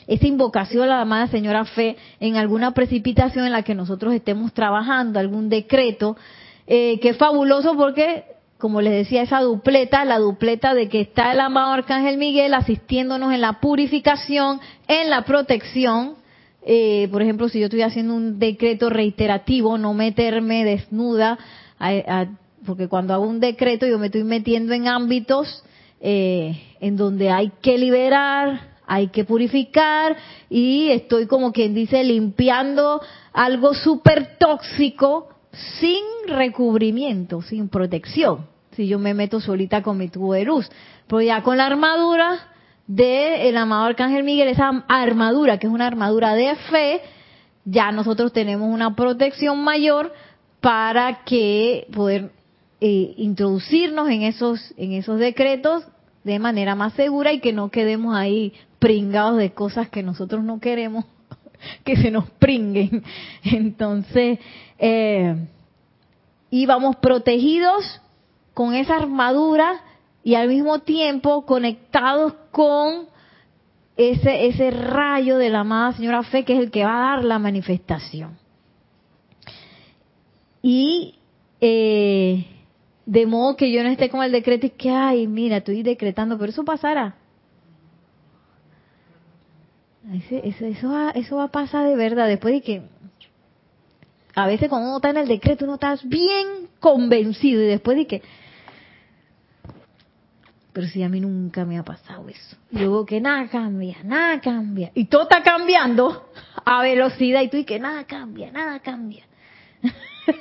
[0.07, 4.53] esa invocación a la amada señora fe en alguna precipitación en la que nosotros estemos
[4.53, 6.17] trabajando, algún decreto,
[6.65, 8.23] eh, que es fabuloso porque,
[8.57, 13.33] como les decía, esa dupleta, la dupleta de que está el amado Arcángel Miguel asistiéndonos
[13.33, 16.15] en la purificación, en la protección,
[16.65, 21.37] eh, por ejemplo, si yo estoy haciendo un decreto reiterativo, no meterme desnuda
[22.65, 25.63] porque cuando hago un decreto yo me estoy metiendo en ámbitos
[26.01, 30.15] eh, en donde hay que liberar, hay que purificar
[30.49, 33.01] y estoy como quien dice limpiando
[33.33, 35.27] algo súper tóxico
[35.79, 38.47] sin recubrimiento, sin protección.
[38.71, 40.69] Si yo me meto solita con mi tubo de luz,
[41.07, 42.47] pero ya con la armadura
[42.87, 47.01] del el amado Arcángel Miguel, esa armadura que es una armadura de fe,
[47.65, 50.13] ya nosotros tenemos una protección mayor
[50.61, 52.31] para que poder
[52.79, 55.83] eh, introducirnos en esos en esos decretos
[56.23, 60.59] de manera más segura y que no quedemos ahí pringados de cosas que nosotros no
[60.59, 61.05] queremos
[61.83, 63.03] que se nos pringuen.
[63.43, 64.39] Entonces,
[64.77, 65.35] eh,
[66.49, 68.01] íbamos protegidos
[68.53, 69.81] con esa armadura
[70.23, 73.07] y al mismo tiempo conectados con
[73.95, 77.23] ese, ese rayo de la amada señora fe que es el que va a dar
[77.23, 78.37] la manifestación.
[80.61, 81.15] Y
[81.61, 82.45] eh,
[83.05, 86.37] de modo que yo no esté con el decreto y que, ay, mira, estoy decretando,
[86.37, 87.15] pero eso pasará.
[90.13, 92.27] Eso, eso, va, eso va a pasar de verdad.
[92.27, 92.81] Después de que,
[94.35, 98.07] a veces cuando uno está en el decreto, uno está bien convencido y después de
[98.07, 98.21] que,
[100.71, 102.55] pero si a mí nunca me ha pasado eso.
[102.69, 104.91] Luego que nada cambia, nada cambia.
[104.93, 106.29] Y todo está cambiando
[106.63, 109.25] a velocidad y tú y que nada cambia, nada cambia.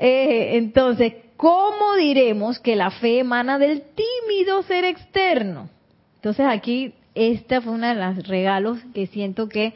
[0.00, 5.68] Eh, entonces, ¿cómo diremos que la fe emana del tímido ser externo?
[6.14, 9.74] Entonces aquí, esta fue uno de los regalos que siento que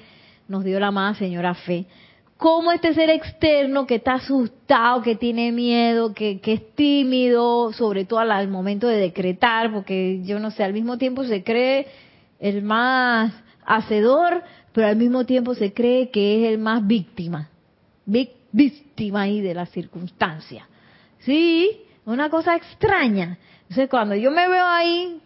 [0.49, 1.87] nos dio la amada señora fe.
[2.37, 8.19] ¿Cómo este ser externo que está asustado, que tiene miedo, que, es tímido, sobre todo
[8.19, 11.87] al momento de decretar, porque yo no sé, al mismo tiempo se cree
[12.41, 13.33] el más
[13.65, 17.49] hacedor, pero al mismo tiempo se cree que es el más víctima.
[18.05, 20.69] Víctima ahí de la circunstancia.
[21.21, 23.39] Sí, una cosa extraña.
[23.63, 25.21] Entonces, cuando yo me veo ahí,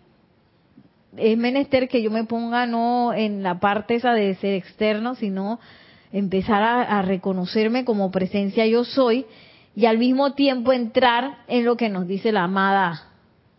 [1.17, 5.59] es menester que yo me ponga no en la parte esa de ser externo, sino
[6.13, 9.27] empezar a, reconocerme como presencia yo soy
[9.75, 13.11] y al mismo tiempo entrar en lo que nos dice la amada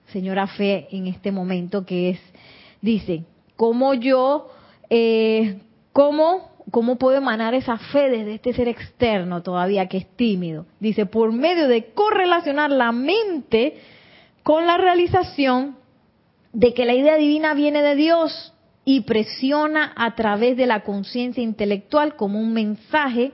[0.08, 2.20] señora Fe en este momento, que es,
[2.82, 3.24] dice,
[3.56, 4.50] cómo yo,
[4.90, 5.60] eh,
[5.94, 10.66] cómo ¿cómo puedo emanar esa fe desde este ser externo todavía que es tímido?
[10.80, 13.78] Dice, por medio de correlacionar la mente
[14.44, 15.78] con la realización
[16.58, 18.52] de que la idea divina viene de Dios
[18.84, 23.32] y presiona a través de la conciencia intelectual como un mensaje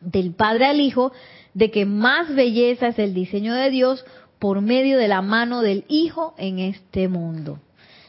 [0.00, 1.12] del Padre al Hijo
[1.52, 4.06] de que más belleza es el diseño de Dios
[4.38, 7.58] por medio de la mano del Hijo en este mundo.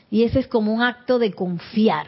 [0.09, 2.07] Y ese es como un acto de confiar.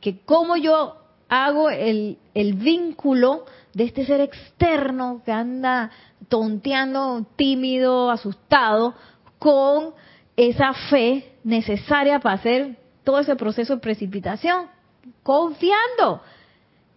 [0.00, 0.96] Que como yo
[1.28, 5.92] hago el, el vínculo de este ser externo que anda
[6.28, 8.94] tonteando, tímido, asustado,
[9.38, 9.94] con
[10.36, 14.66] esa fe necesaria para hacer todo ese proceso de precipitación
[15.22, 16.22] confiando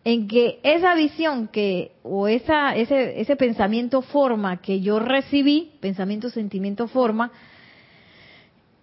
[0.03, 6.29] en que esa visión que o esa ese ese pensamiento forma que yo recibí, pensamiento,
[6.29, 7.31] sentimiento, forma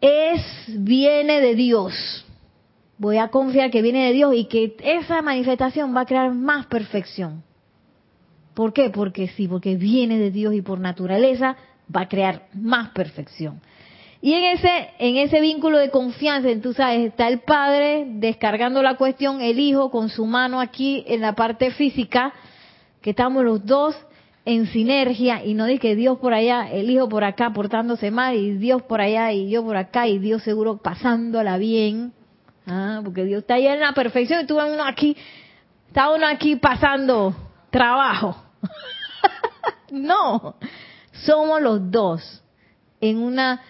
[0.00, 2.26] es viene de Dios.
[2.98, 6.66] Voy a confiar que viene de Dios y que esa manifestación va a crear más
[6.66, 7.42] perfección.
[8.52, 8.90] ¿Por qué?
[8.90, 11.56] Porque sí, porque viene de Dios y por naturaleza
[11.94, 13.60] va a crear más perfección.
[14.24, 18.96] Y en ese, en ese vínculo de confianza, tú sabes, está el padre descargando la
[18.96, 22.32] cuestión, el hijo con su mano aquí en la parte física,
[23.02, 23.94] que estamos los dos
[24.46, 28.34] en sinergia y no de que Dios por allá, el hijo por acá portándose mal
[28.34, 32.14] y Dios por allá y yo por acá y Dios seguro pasándola bien,
[32.66, 33.02] ¿ah?
[33.04, 35.14] porque Dios está allá en la perfección y tú uno aquí,
[35.88, 37.36] está uno aquí pasando
[37.68, 38.42] trabajo.
[39.90, 40.54] no,
[41.12, 42.42] somos los dos
[43.02, 43.60] en una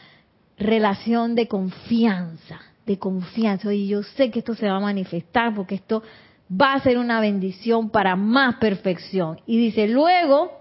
[0.58, 3.72] relación de confianza, de confianza.
[3.72, 6.02] Y yo sé que esto se va a manifestar porque esto
[6.50, 9.40] va a ser una bendición para más perfección.
[9.46, 10.52] Y dice, luego,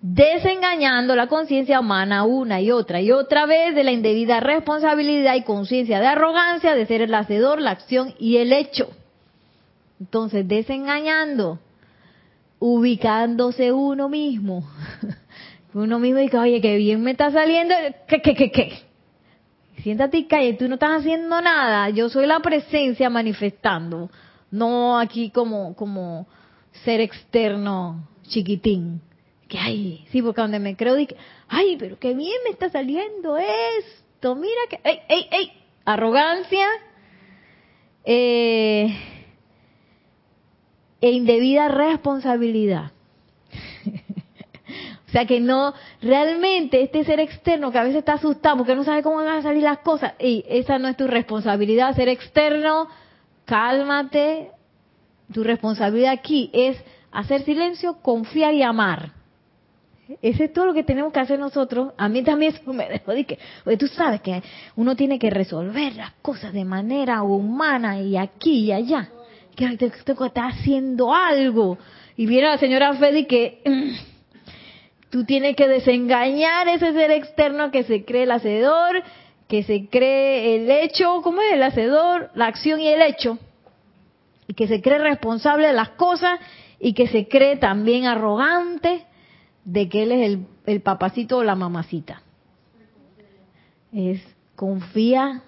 [0.00, 5.42] desengañando la conciencia humana una y otra y otra vez de la indebida responsabilidad y
[5.42, 8.88] conciencia de arrogancia de ser el hacedor, la acción y el hecho.
[10.00, 11.60] Entonces, desengañando,
[12.58, 14.68] ubicándose uno mismo
[15.74, 17.74] uno mismo dice, oye, qué bien me está saliendo,
[18.06, 18.72] ¿qué, qué, qué, qué?
[19.82, 24.10] Siéntate y calle, tú no estás haciendo nada, yo soy la presencia manifestando,
[24.50, 26.28] no aquí como, como
[26.84, 29.00] ser externo chiquitín.
[29.48, 31.16] Que ay, sí, porque donde me creo, dije,
[31.48, 35.52] ay, pero qué bien me está saliendo esto, mira que, ey, ey, ey,
[35.84, 36.66] arrogancia,
[38.04, 38.94] eh,
[41.00, 42.92] e indebida responsabilidad.
[45.12, 48.82] O sea que no, realmente este ser externo que a veces está asustado porque no
[48.82, 52.88] sabe cómo van a salir las cosas, y esa no es tu responsabilidad, ser externo,
[53.44, 54.52] cálmate,
[55.30, 59.12] tu responsabilidad aquí es hacer silencio, confiar y amar.
[60.22, 61.92] Ese es todo lo que tenemos que hacer nosotros.
[61.98, 63.38] A mí también eso me dejó de que,
[63.78, 64.42] tú sabes que
[64.76, 69.10] uno tiene que resolver las cosas de manera humana y aquí y allá.
[69.54, 71.76] Que te, está haciendo algo.
[72.16, 73.62] Y viene la señora Fedi que
[75.12, 79.02] Tú tienes que desengañar ese ser externo que se cree el hacedor,
[79.46, 82.30] que se cree el hecho, ¿cómo es el hacedor?
[82.34, 83.38] La acción y el hecho.
[84.46, 86.40] Y que se cree responsable de las cosas
[86.80, 89.04] y que se cree también arrogante
[89.66, 92.22] de que él es el, papacito o la mamacita.
[93.92, 94.22] Es
[94.56, 95.42] confía,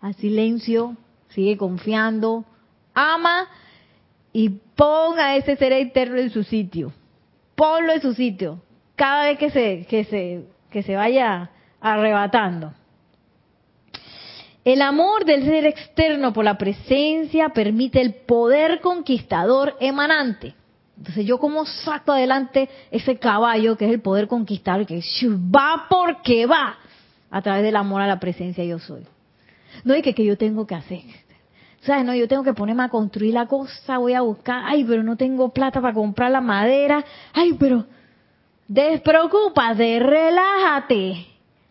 [0.00, 0.96] a silencio,
[1.30, 2.44] sigue confiando,
[2.94, 3.48] ama
[4.32, 6.92] y ponga a ese ser externo en su sitio.
[7.56, 8.60] Ponlo en su sitio
[8.96, 12.72] cada vez que se, que se, que se vaya arrebatando.
[14.64, 20.54] El amor del ser externo por la presencia permite el poder conquistador emanante.
[20.98, 25.00] Entonces yo como saco adelante ese caballo que es el poder conquistador, que
[25.54, 26.78] va porque va
[27.30, 29.06] a través del amor a la presencia yo soy.
[29.84, 31.02] No hay que, que yo tengo que hacer.
[31.82, 32.04] ¿Sabes?
[32.04, 35.16] No, yo tengo que ponerme a construir la cosa, voy a buscar, ay, pero no
[35.16, 37.84] tengo plata para comprar la madera, ay, pero
[38.68, 41.26] Despreocúpate, relájate,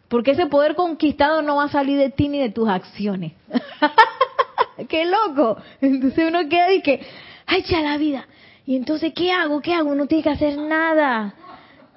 [0.07, 3.33] porque ese poder conquistado no va a salir de ti ni de tus acciones.
[4.89, 5.57] ¡Qué loco!
[5.81, 7.01] Entonces uno queda y que,
[7.45, 8.27] ¡ay, ya la vida!
[8.65, 9.61] Y entonces, ¿qué hago?
[9.61, 9.93] ¿Qué hago?
[9.93, 11.35] No tienes que hacer nada.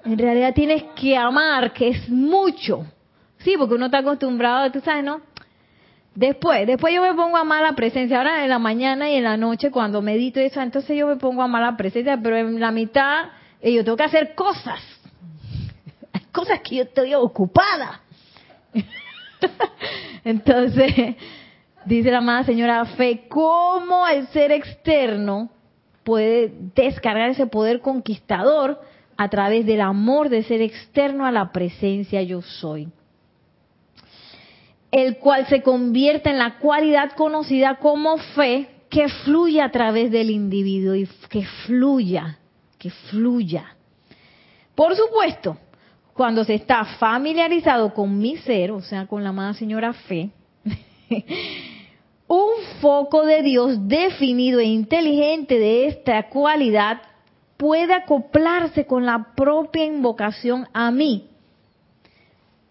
[0.05, 2.85] En realidad tienes que amar, que es mucho.
[3.39, 5.21] Sí, porque uno está acostumbrado, tú sabes, ¿no?
[6.15, 8.19] Después, después yo me pongo a amar la presencia.
[8.19, 11.43] Ahora en la mañana y en la noche cuando medito eso, entonces yo me pongo
[11.43, 13.27] a amar la presencia, pero en la mitad
[13.63, 14.81] y yo tengo que hacer cosas.
[16.13, 18.01] Hay cosas que yo estoy ocupada.
[20.25, 21.17] Entonces,
[21.85, 25.51] dice la amada señora Fe, ¿cómo el ser externo
[26.05, 28.81] puede descargar ese poder conquistador
[29.17, 32.89] a través del amor de ser externo a la presencia yo soy?
[34.91, 40.31] El cual se convierte en la cualidad conocida como fe que fluye a través del
[40.31, 42.39] individuo y que fluya
[42.79, 43.76] que fluya.
[44.74, 45.57] Por supuesto,
[46.14, 50.31] cuando se está familiarizado con mi ser, o sea, con la amada señora fe,
[52.29, 52.51] un
[52.81, 57.03] foco de Dios definido e inteligente de esta cualidad
[57.57, 61.29] puede acoplarse con la propia invocación a mí,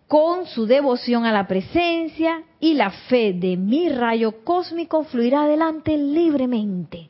[0.07, 5.97] con su devoción a la presencia y la fe de mi rayo cósmico fluirá adelante
[5.97, 7.09] libremente.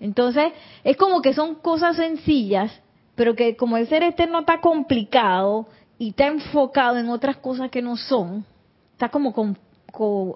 [0.00, 0.52] Entonces,
[0.84, 2.72] es como que son cosas sencillas,
[3.14, 5.66] pero que como el ser externo está complicado
[5.98, 8.44] y está enfocado en otras cosas que no son,
[8.92, 9.56] está como con,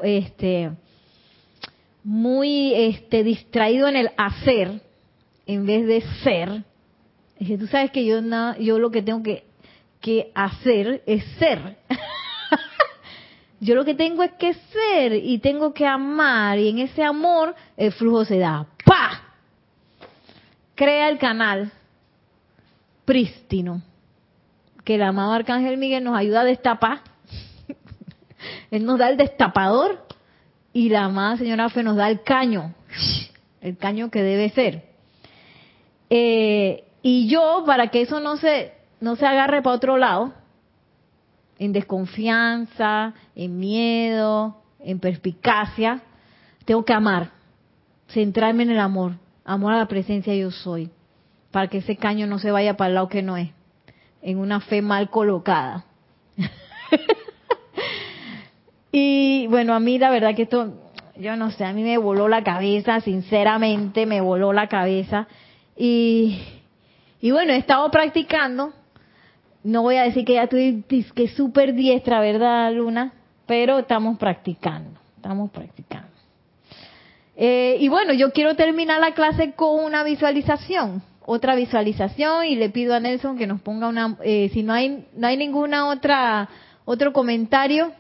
[0.03, 0.71] este
[2.03, 4.81] muy este, distraído en el hacer
[5.47, 6.65] en vez de ser.
[7.39, 9.45] Dije, tú sabes que yo, no, yo lo que tengo que,
[10.01, 11.77] que hacer es ser.
[13.61, 17.55] yo lo que tengo es que ser y tengo que amar y en ese amor
[17.77, 18.67] el flujo se da.
[20.81, 21.73] Crea el canal
[23.05, 23.83] prístino
[24.83, 27.03] que el amado Arcángel Miguel nos ayuda a destapar.
[28.71, 30.07] Él nos da el destapador
[30.73, 32.73] y la amada señora Fe nos da el caño,
[33.61, 34.85] el caño que debe ser.
[36.09, 38.73] Eh, y yo, para que eso no se,
[39.03, 40.33] no se agarre para otro lado,
[41.59, 46.01] en desconfianza, en miedo, en perspicacia,
[46.65, 47.33] tengo que amar,
[48.09, 50.91] centrarme en el amor, amor a la presencia yo soy,
[51.51, 53.51] para que ese caño no se vaya para el lado que no es,
[54.23, 55.85] en una fe mal colocada.
[58.93, 60.75] y bueno, a mí la verdad que esto,
[61.17, 65.29] yo no sé, a mí me voló la cabeza, sinceramente me voló la cabeza.
[65.77, 66.41] Y,
[67.21, 68.75] y bueno, he estado practicando
[69.63, 70.85] no voy a decir que ya estoy
[71.15, 73.13] que súper diestra, ¿verdad, Luna?
[73.47, 76.09] Pero estamos practicando, estamos practicando.
[77.43, 82.69] Eh, y bueno, yo quiero terminar la clase con una visualización, otra visualización, y le
[82.69, 86.51] pido a Nelson que nos ponga una, eh, si no hay, no hay ninguna otra,
[86.85, 87.93] otro comentario.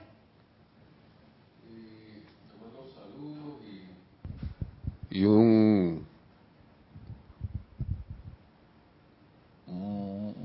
[5.09, 6.05] Y un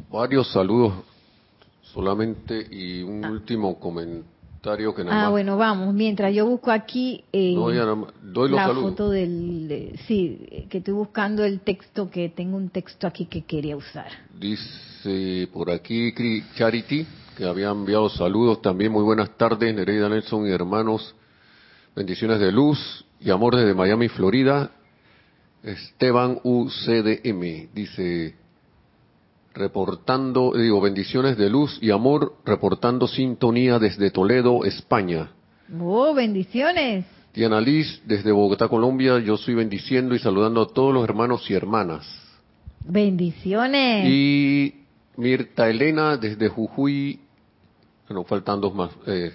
[0.09, 0.93] varios saludos
[1.81, 3.29] solamente y un ah.
[3.29, 4.34] último comentario
[4.95, 9.99] que nada Ah, bueno, vamos, mientras yo busco aquí eh, doy la foto del...
[10.07, 14.07] sí, que estoy buscando el texto, que tengo un texto aquí que quería usar.
[14.39, 16.13] Dice por aquí
[16.55, 17.05] Charity,
[17.38, 21.16] que había enviado saludos también, muy buenas tardes, Nereida Nelson y hermanos,
[21.95, 24.72] bendiciones de luz y amor desde Miami, Florida.
[25.63, 28.36] Esteban UCDM, dice
[29.56, 35.32] reportando, digo, bendiciones de luz y amor, reportando sintonía desde Toledo, España.
[35.80, 37.06] ¡Oh, bendiciones!
[37.34, 41.53] Diana Liz, desde Bogotá, Colombia, yo estoy bendiciendo y saludando a todos los hermanos y
[41.53, 42.06] hermanas.
[42.86, 44.08] Bendiciones.
[44.08, 44.76] Y
[45.18, 47.20] Mirta Elena, desde Jujuy,
[48.08, 49.32] bueno, faltan dos más, eh,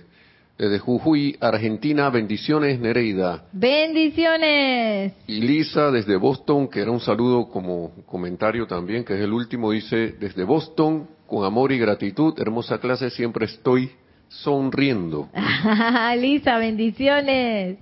[0.60, 3.44] desde Jujuy, Argentina, bendiciones Nereida.
[3.50, 5.14] Bendiciones.
[5.26, 9.70] Y Lisa desde Boston, que era un saludo como comentario también, que es el último,
[9.70, 13.90] dice, desde Boston, con amor y gratitud, hermosa clase, siempre estoy
[14.28, 15.30] sonriendo.
[16.18, 17.78] Lisa, bendiciones.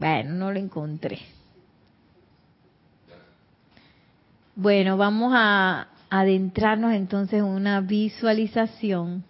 [0.00, 1.20] Bueno, no lo encontré.
[4.56, 9.29] Bueno, vamos a adentrarnos entonces en una visualización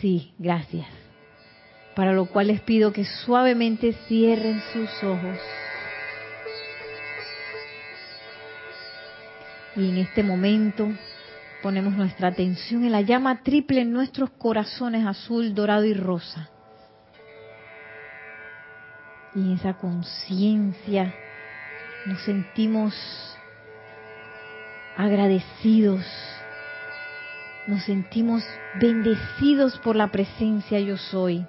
[0.00, 0.86] Sí, gracias.
[1.94, 5.38] Para lo cual les pido que suavemente cierren sus ojos.
[9.76, 10.88] Y en este momento
[11.62, 16.50] ponemos nuestra atención en la llama triple en nuestros corazones azul, dorado y rosa.
[19.34, 21.14] Y en esa conciencia
[22.06, 22.94] nos sentimos
[24.96, 26.04] agradecidos
[27.66, 28.44] nos sentimos
[28.80, 31.44] bendecidos por la presencia yo soy.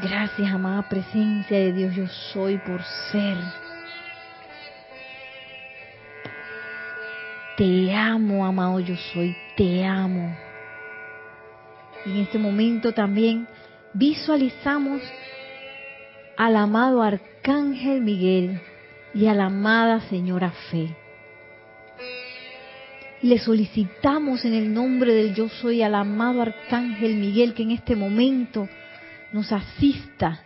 [0.00, 3.36] Gracias, amada presencia de Dios yo soy por ser.
[7.56, 10.34] Te amo, amado yo soy, te amo.
[12.06, 13.46] Y en este momento también
[13.92, 15.02] visualizamos
[16.38, 18.62] al amado Arcángel Miguel
[19.14, 20.94] y a la amada señora Fe.
[23.22, 27.96] Le solicitamos en el nombre del yo soy al amado Arcángel Miguel que en este
[27.96, 28.68] momento
[29.32, 30.42] nos asista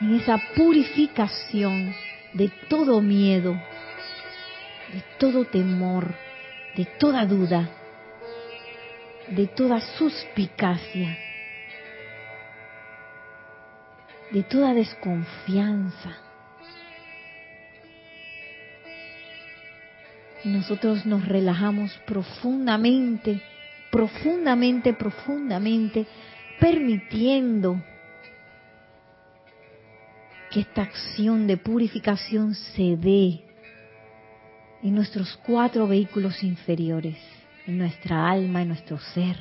[0.00, 1.94] en esa purificación
[2.34, 3.52] de todo miedo,
[4.92, 6.14] de todo temor,
[6.76, 7.70] de toda duda,
[9.28, 11.16] de toda suspicacia,
[14.32, 16.25] de toda desconfianza
[20.46, 23.42] nosotros nos relajamos profundamente,
[23.90, 26.06] profundamente, profundamente,
[26.60, 27.82] permitiendo
[30.50, 33.42] que esta acción de purificación se dé
[34.82, 37.16] en nuestros cuatro vehículos inferiores,
[37.66, 39.36] en nuestra alma, en nuestro ser.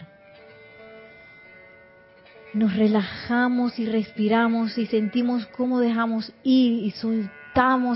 [2.54, 7.45] Nos relajamos y respiramos y sentimos cómo dejamos ir y soltamos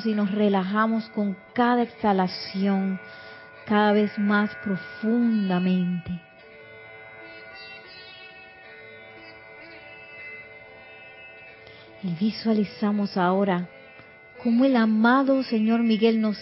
[0.06, 2.98] y nos relajamos con cada exhalación,
[3.66, 6.18] cada vez más profundamente.
[12.04, 13.68] Y visualizamos ahora
[14.42, 16.38] cómo el amado Señor Miguel nos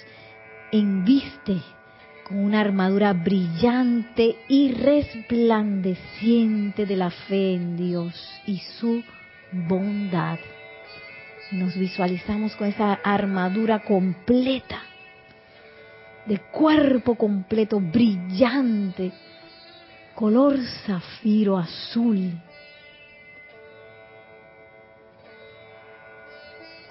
[0.71, 1.59] enviste
[2.23, 8.13] con una armadura brillante y resplandeciente de la fe en Dios
[8.45, 9.03] y su
[9.51, 10.37] bondad.
[11.51, 14.81] Nos visualizamos con esa armadura completa,
[16.25, 19.13] de cuerpo completo, brillante,
[20.13, 22.33] color zafiro azul,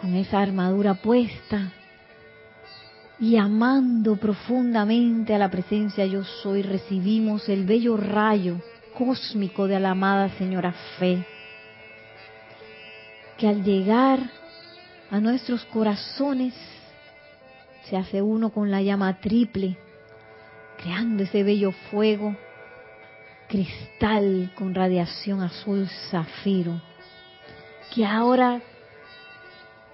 [0.01, 1.73] con esa armadura puesta
[3.19, 8.61] y amando profundamente a la presencia yo soy, recibimos el bello rayo
[8.97, 11.27] cósmico de la amada señora Fe,
[13.37, 14.21] que al llegar
[15.11, 16.55] a nuestros corazones
[17.89, 19.77] se hace uno con la llama triple,
[20.79, 22.37] creando ese bello fuego
[23.49, 26.81] cristal con radiación azul zafiro,
[27.95, 28.61] que ahora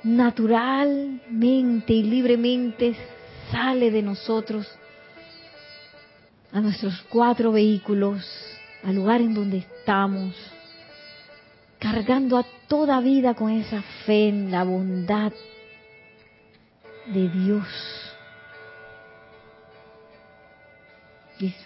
[0.03, 2.97] naturalmente y libremente
[3.51, 4.67] sale de nosotros
[6.51, 8.25] a nuestros cuatro vehículos,
[8.85, 10.35] al lugar en donde estamos,
[11.83, 15.33] cargando a toda vida con esa fe en la bondad
[17.07, 17.67] de Dios.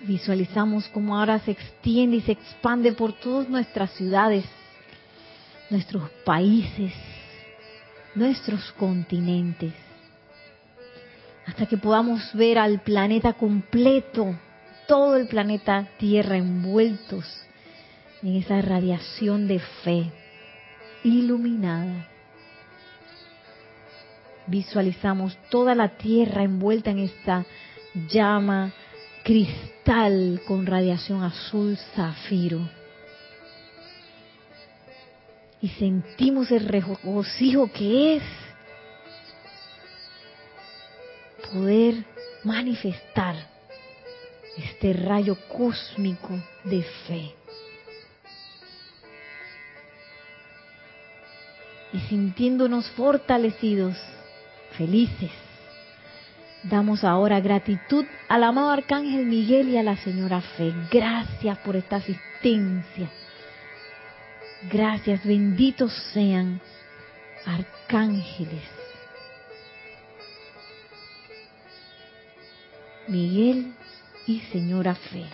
[0.07, 4.47] Visualizamos cómo ahora se extiende y se expande por todas nuestras ciudades,
[5.69, 6.95] nuestros países,
[8.15, 9.75] nuestros continentes,
[11.45, 14.35] hasta que podamos ver al planeta completo,
[14.89, 17.47] todo el planeta Tierra envueltos
[18.23, 20.11] en esa radiación de fe
[21.05, 22.09] iluminada.
[24.47, 27.45] Visualizamos toda la Tierra envuelta en esta
[28.09, 28.73] llama
[29.25, 32.61] cristal con radiación azul zafiro
[35.61, 38.23] y sentimos el regocijo que es
[41.53, 42.05] poder
[42.45, 43.35] manifestar
[44.57, 47.35] este rayo cósmico de fe.
[52.09, 53.97] Sintiéndonos fortalecidos,
[54.77, 55.31] felices,
[56.63, 60.73] damos ahora gratitud al amado Arcángel Miguel y a la Señora Fe.
[60.91, 63.11] Gracias por esta asistencia
[64.63, 66.61] Gracias, benditos sean
[67.45, 68.65] arcángeles.
[73.07, 73.75] Miguel
[74.27, 75.25] y Señora Fe.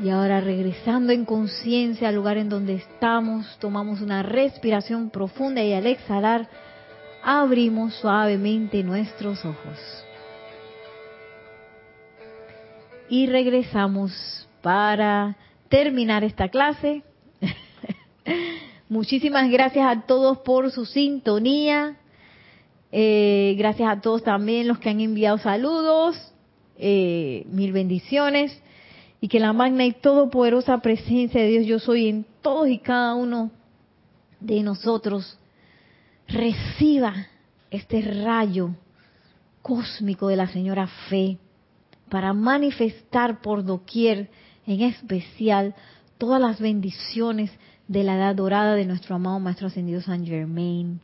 [0.00, 5.72] Y ahora regresando en conciencia al lugar en donde estamos, tomamos una respiración profunda y
[5.72, 6.48] al exhalar
[7.24, 10.04] abrimos suavemente nuestros ojos.
[13.08, 15.36] Y regresamos para
[15.68, 17.02] terminar esta clase.
[18.88, 21.96] Muchísimas gracias a todos por su sintonía.
[22.92, 26.16] Eh, gracias a todos también los que han enviado saludos.
[26.78, 28.62] Eh, mil bendiciones.
[29.20, 33.14] Y que la magna y todopoderosa presencia de Dios yo soy en todos y cada
[33.14, 33.50] uno
[34.40, 35.38] de nosotros
[36.28, 37.26] reciba
[37.70, 38.70] este rayo
[39.62, 41.38] cósmico de la señora fe
[42.08, 44.30] para manifestar por doquier
[44.66, 45.74] en especial
[46.18, 47.50] todas las bendiciones
[47.86, 51.00] de la edad dorada de nuestro amado Maestro Ascendido San Germain.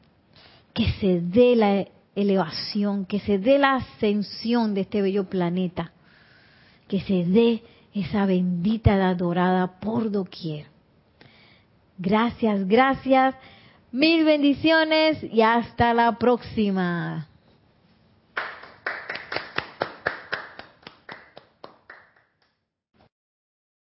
[0.73, 5.93] Que se dé la elevación, que se dé la ascensión de este bello planeta,
[6.89, 7.63] que se dé
[7.95, 10.67] esa bendita edad dorada por doquier.
[11.97, 13.37] Gracias, gracias,
[13.93, 17.29] mil bendiciones y hasta la próxima.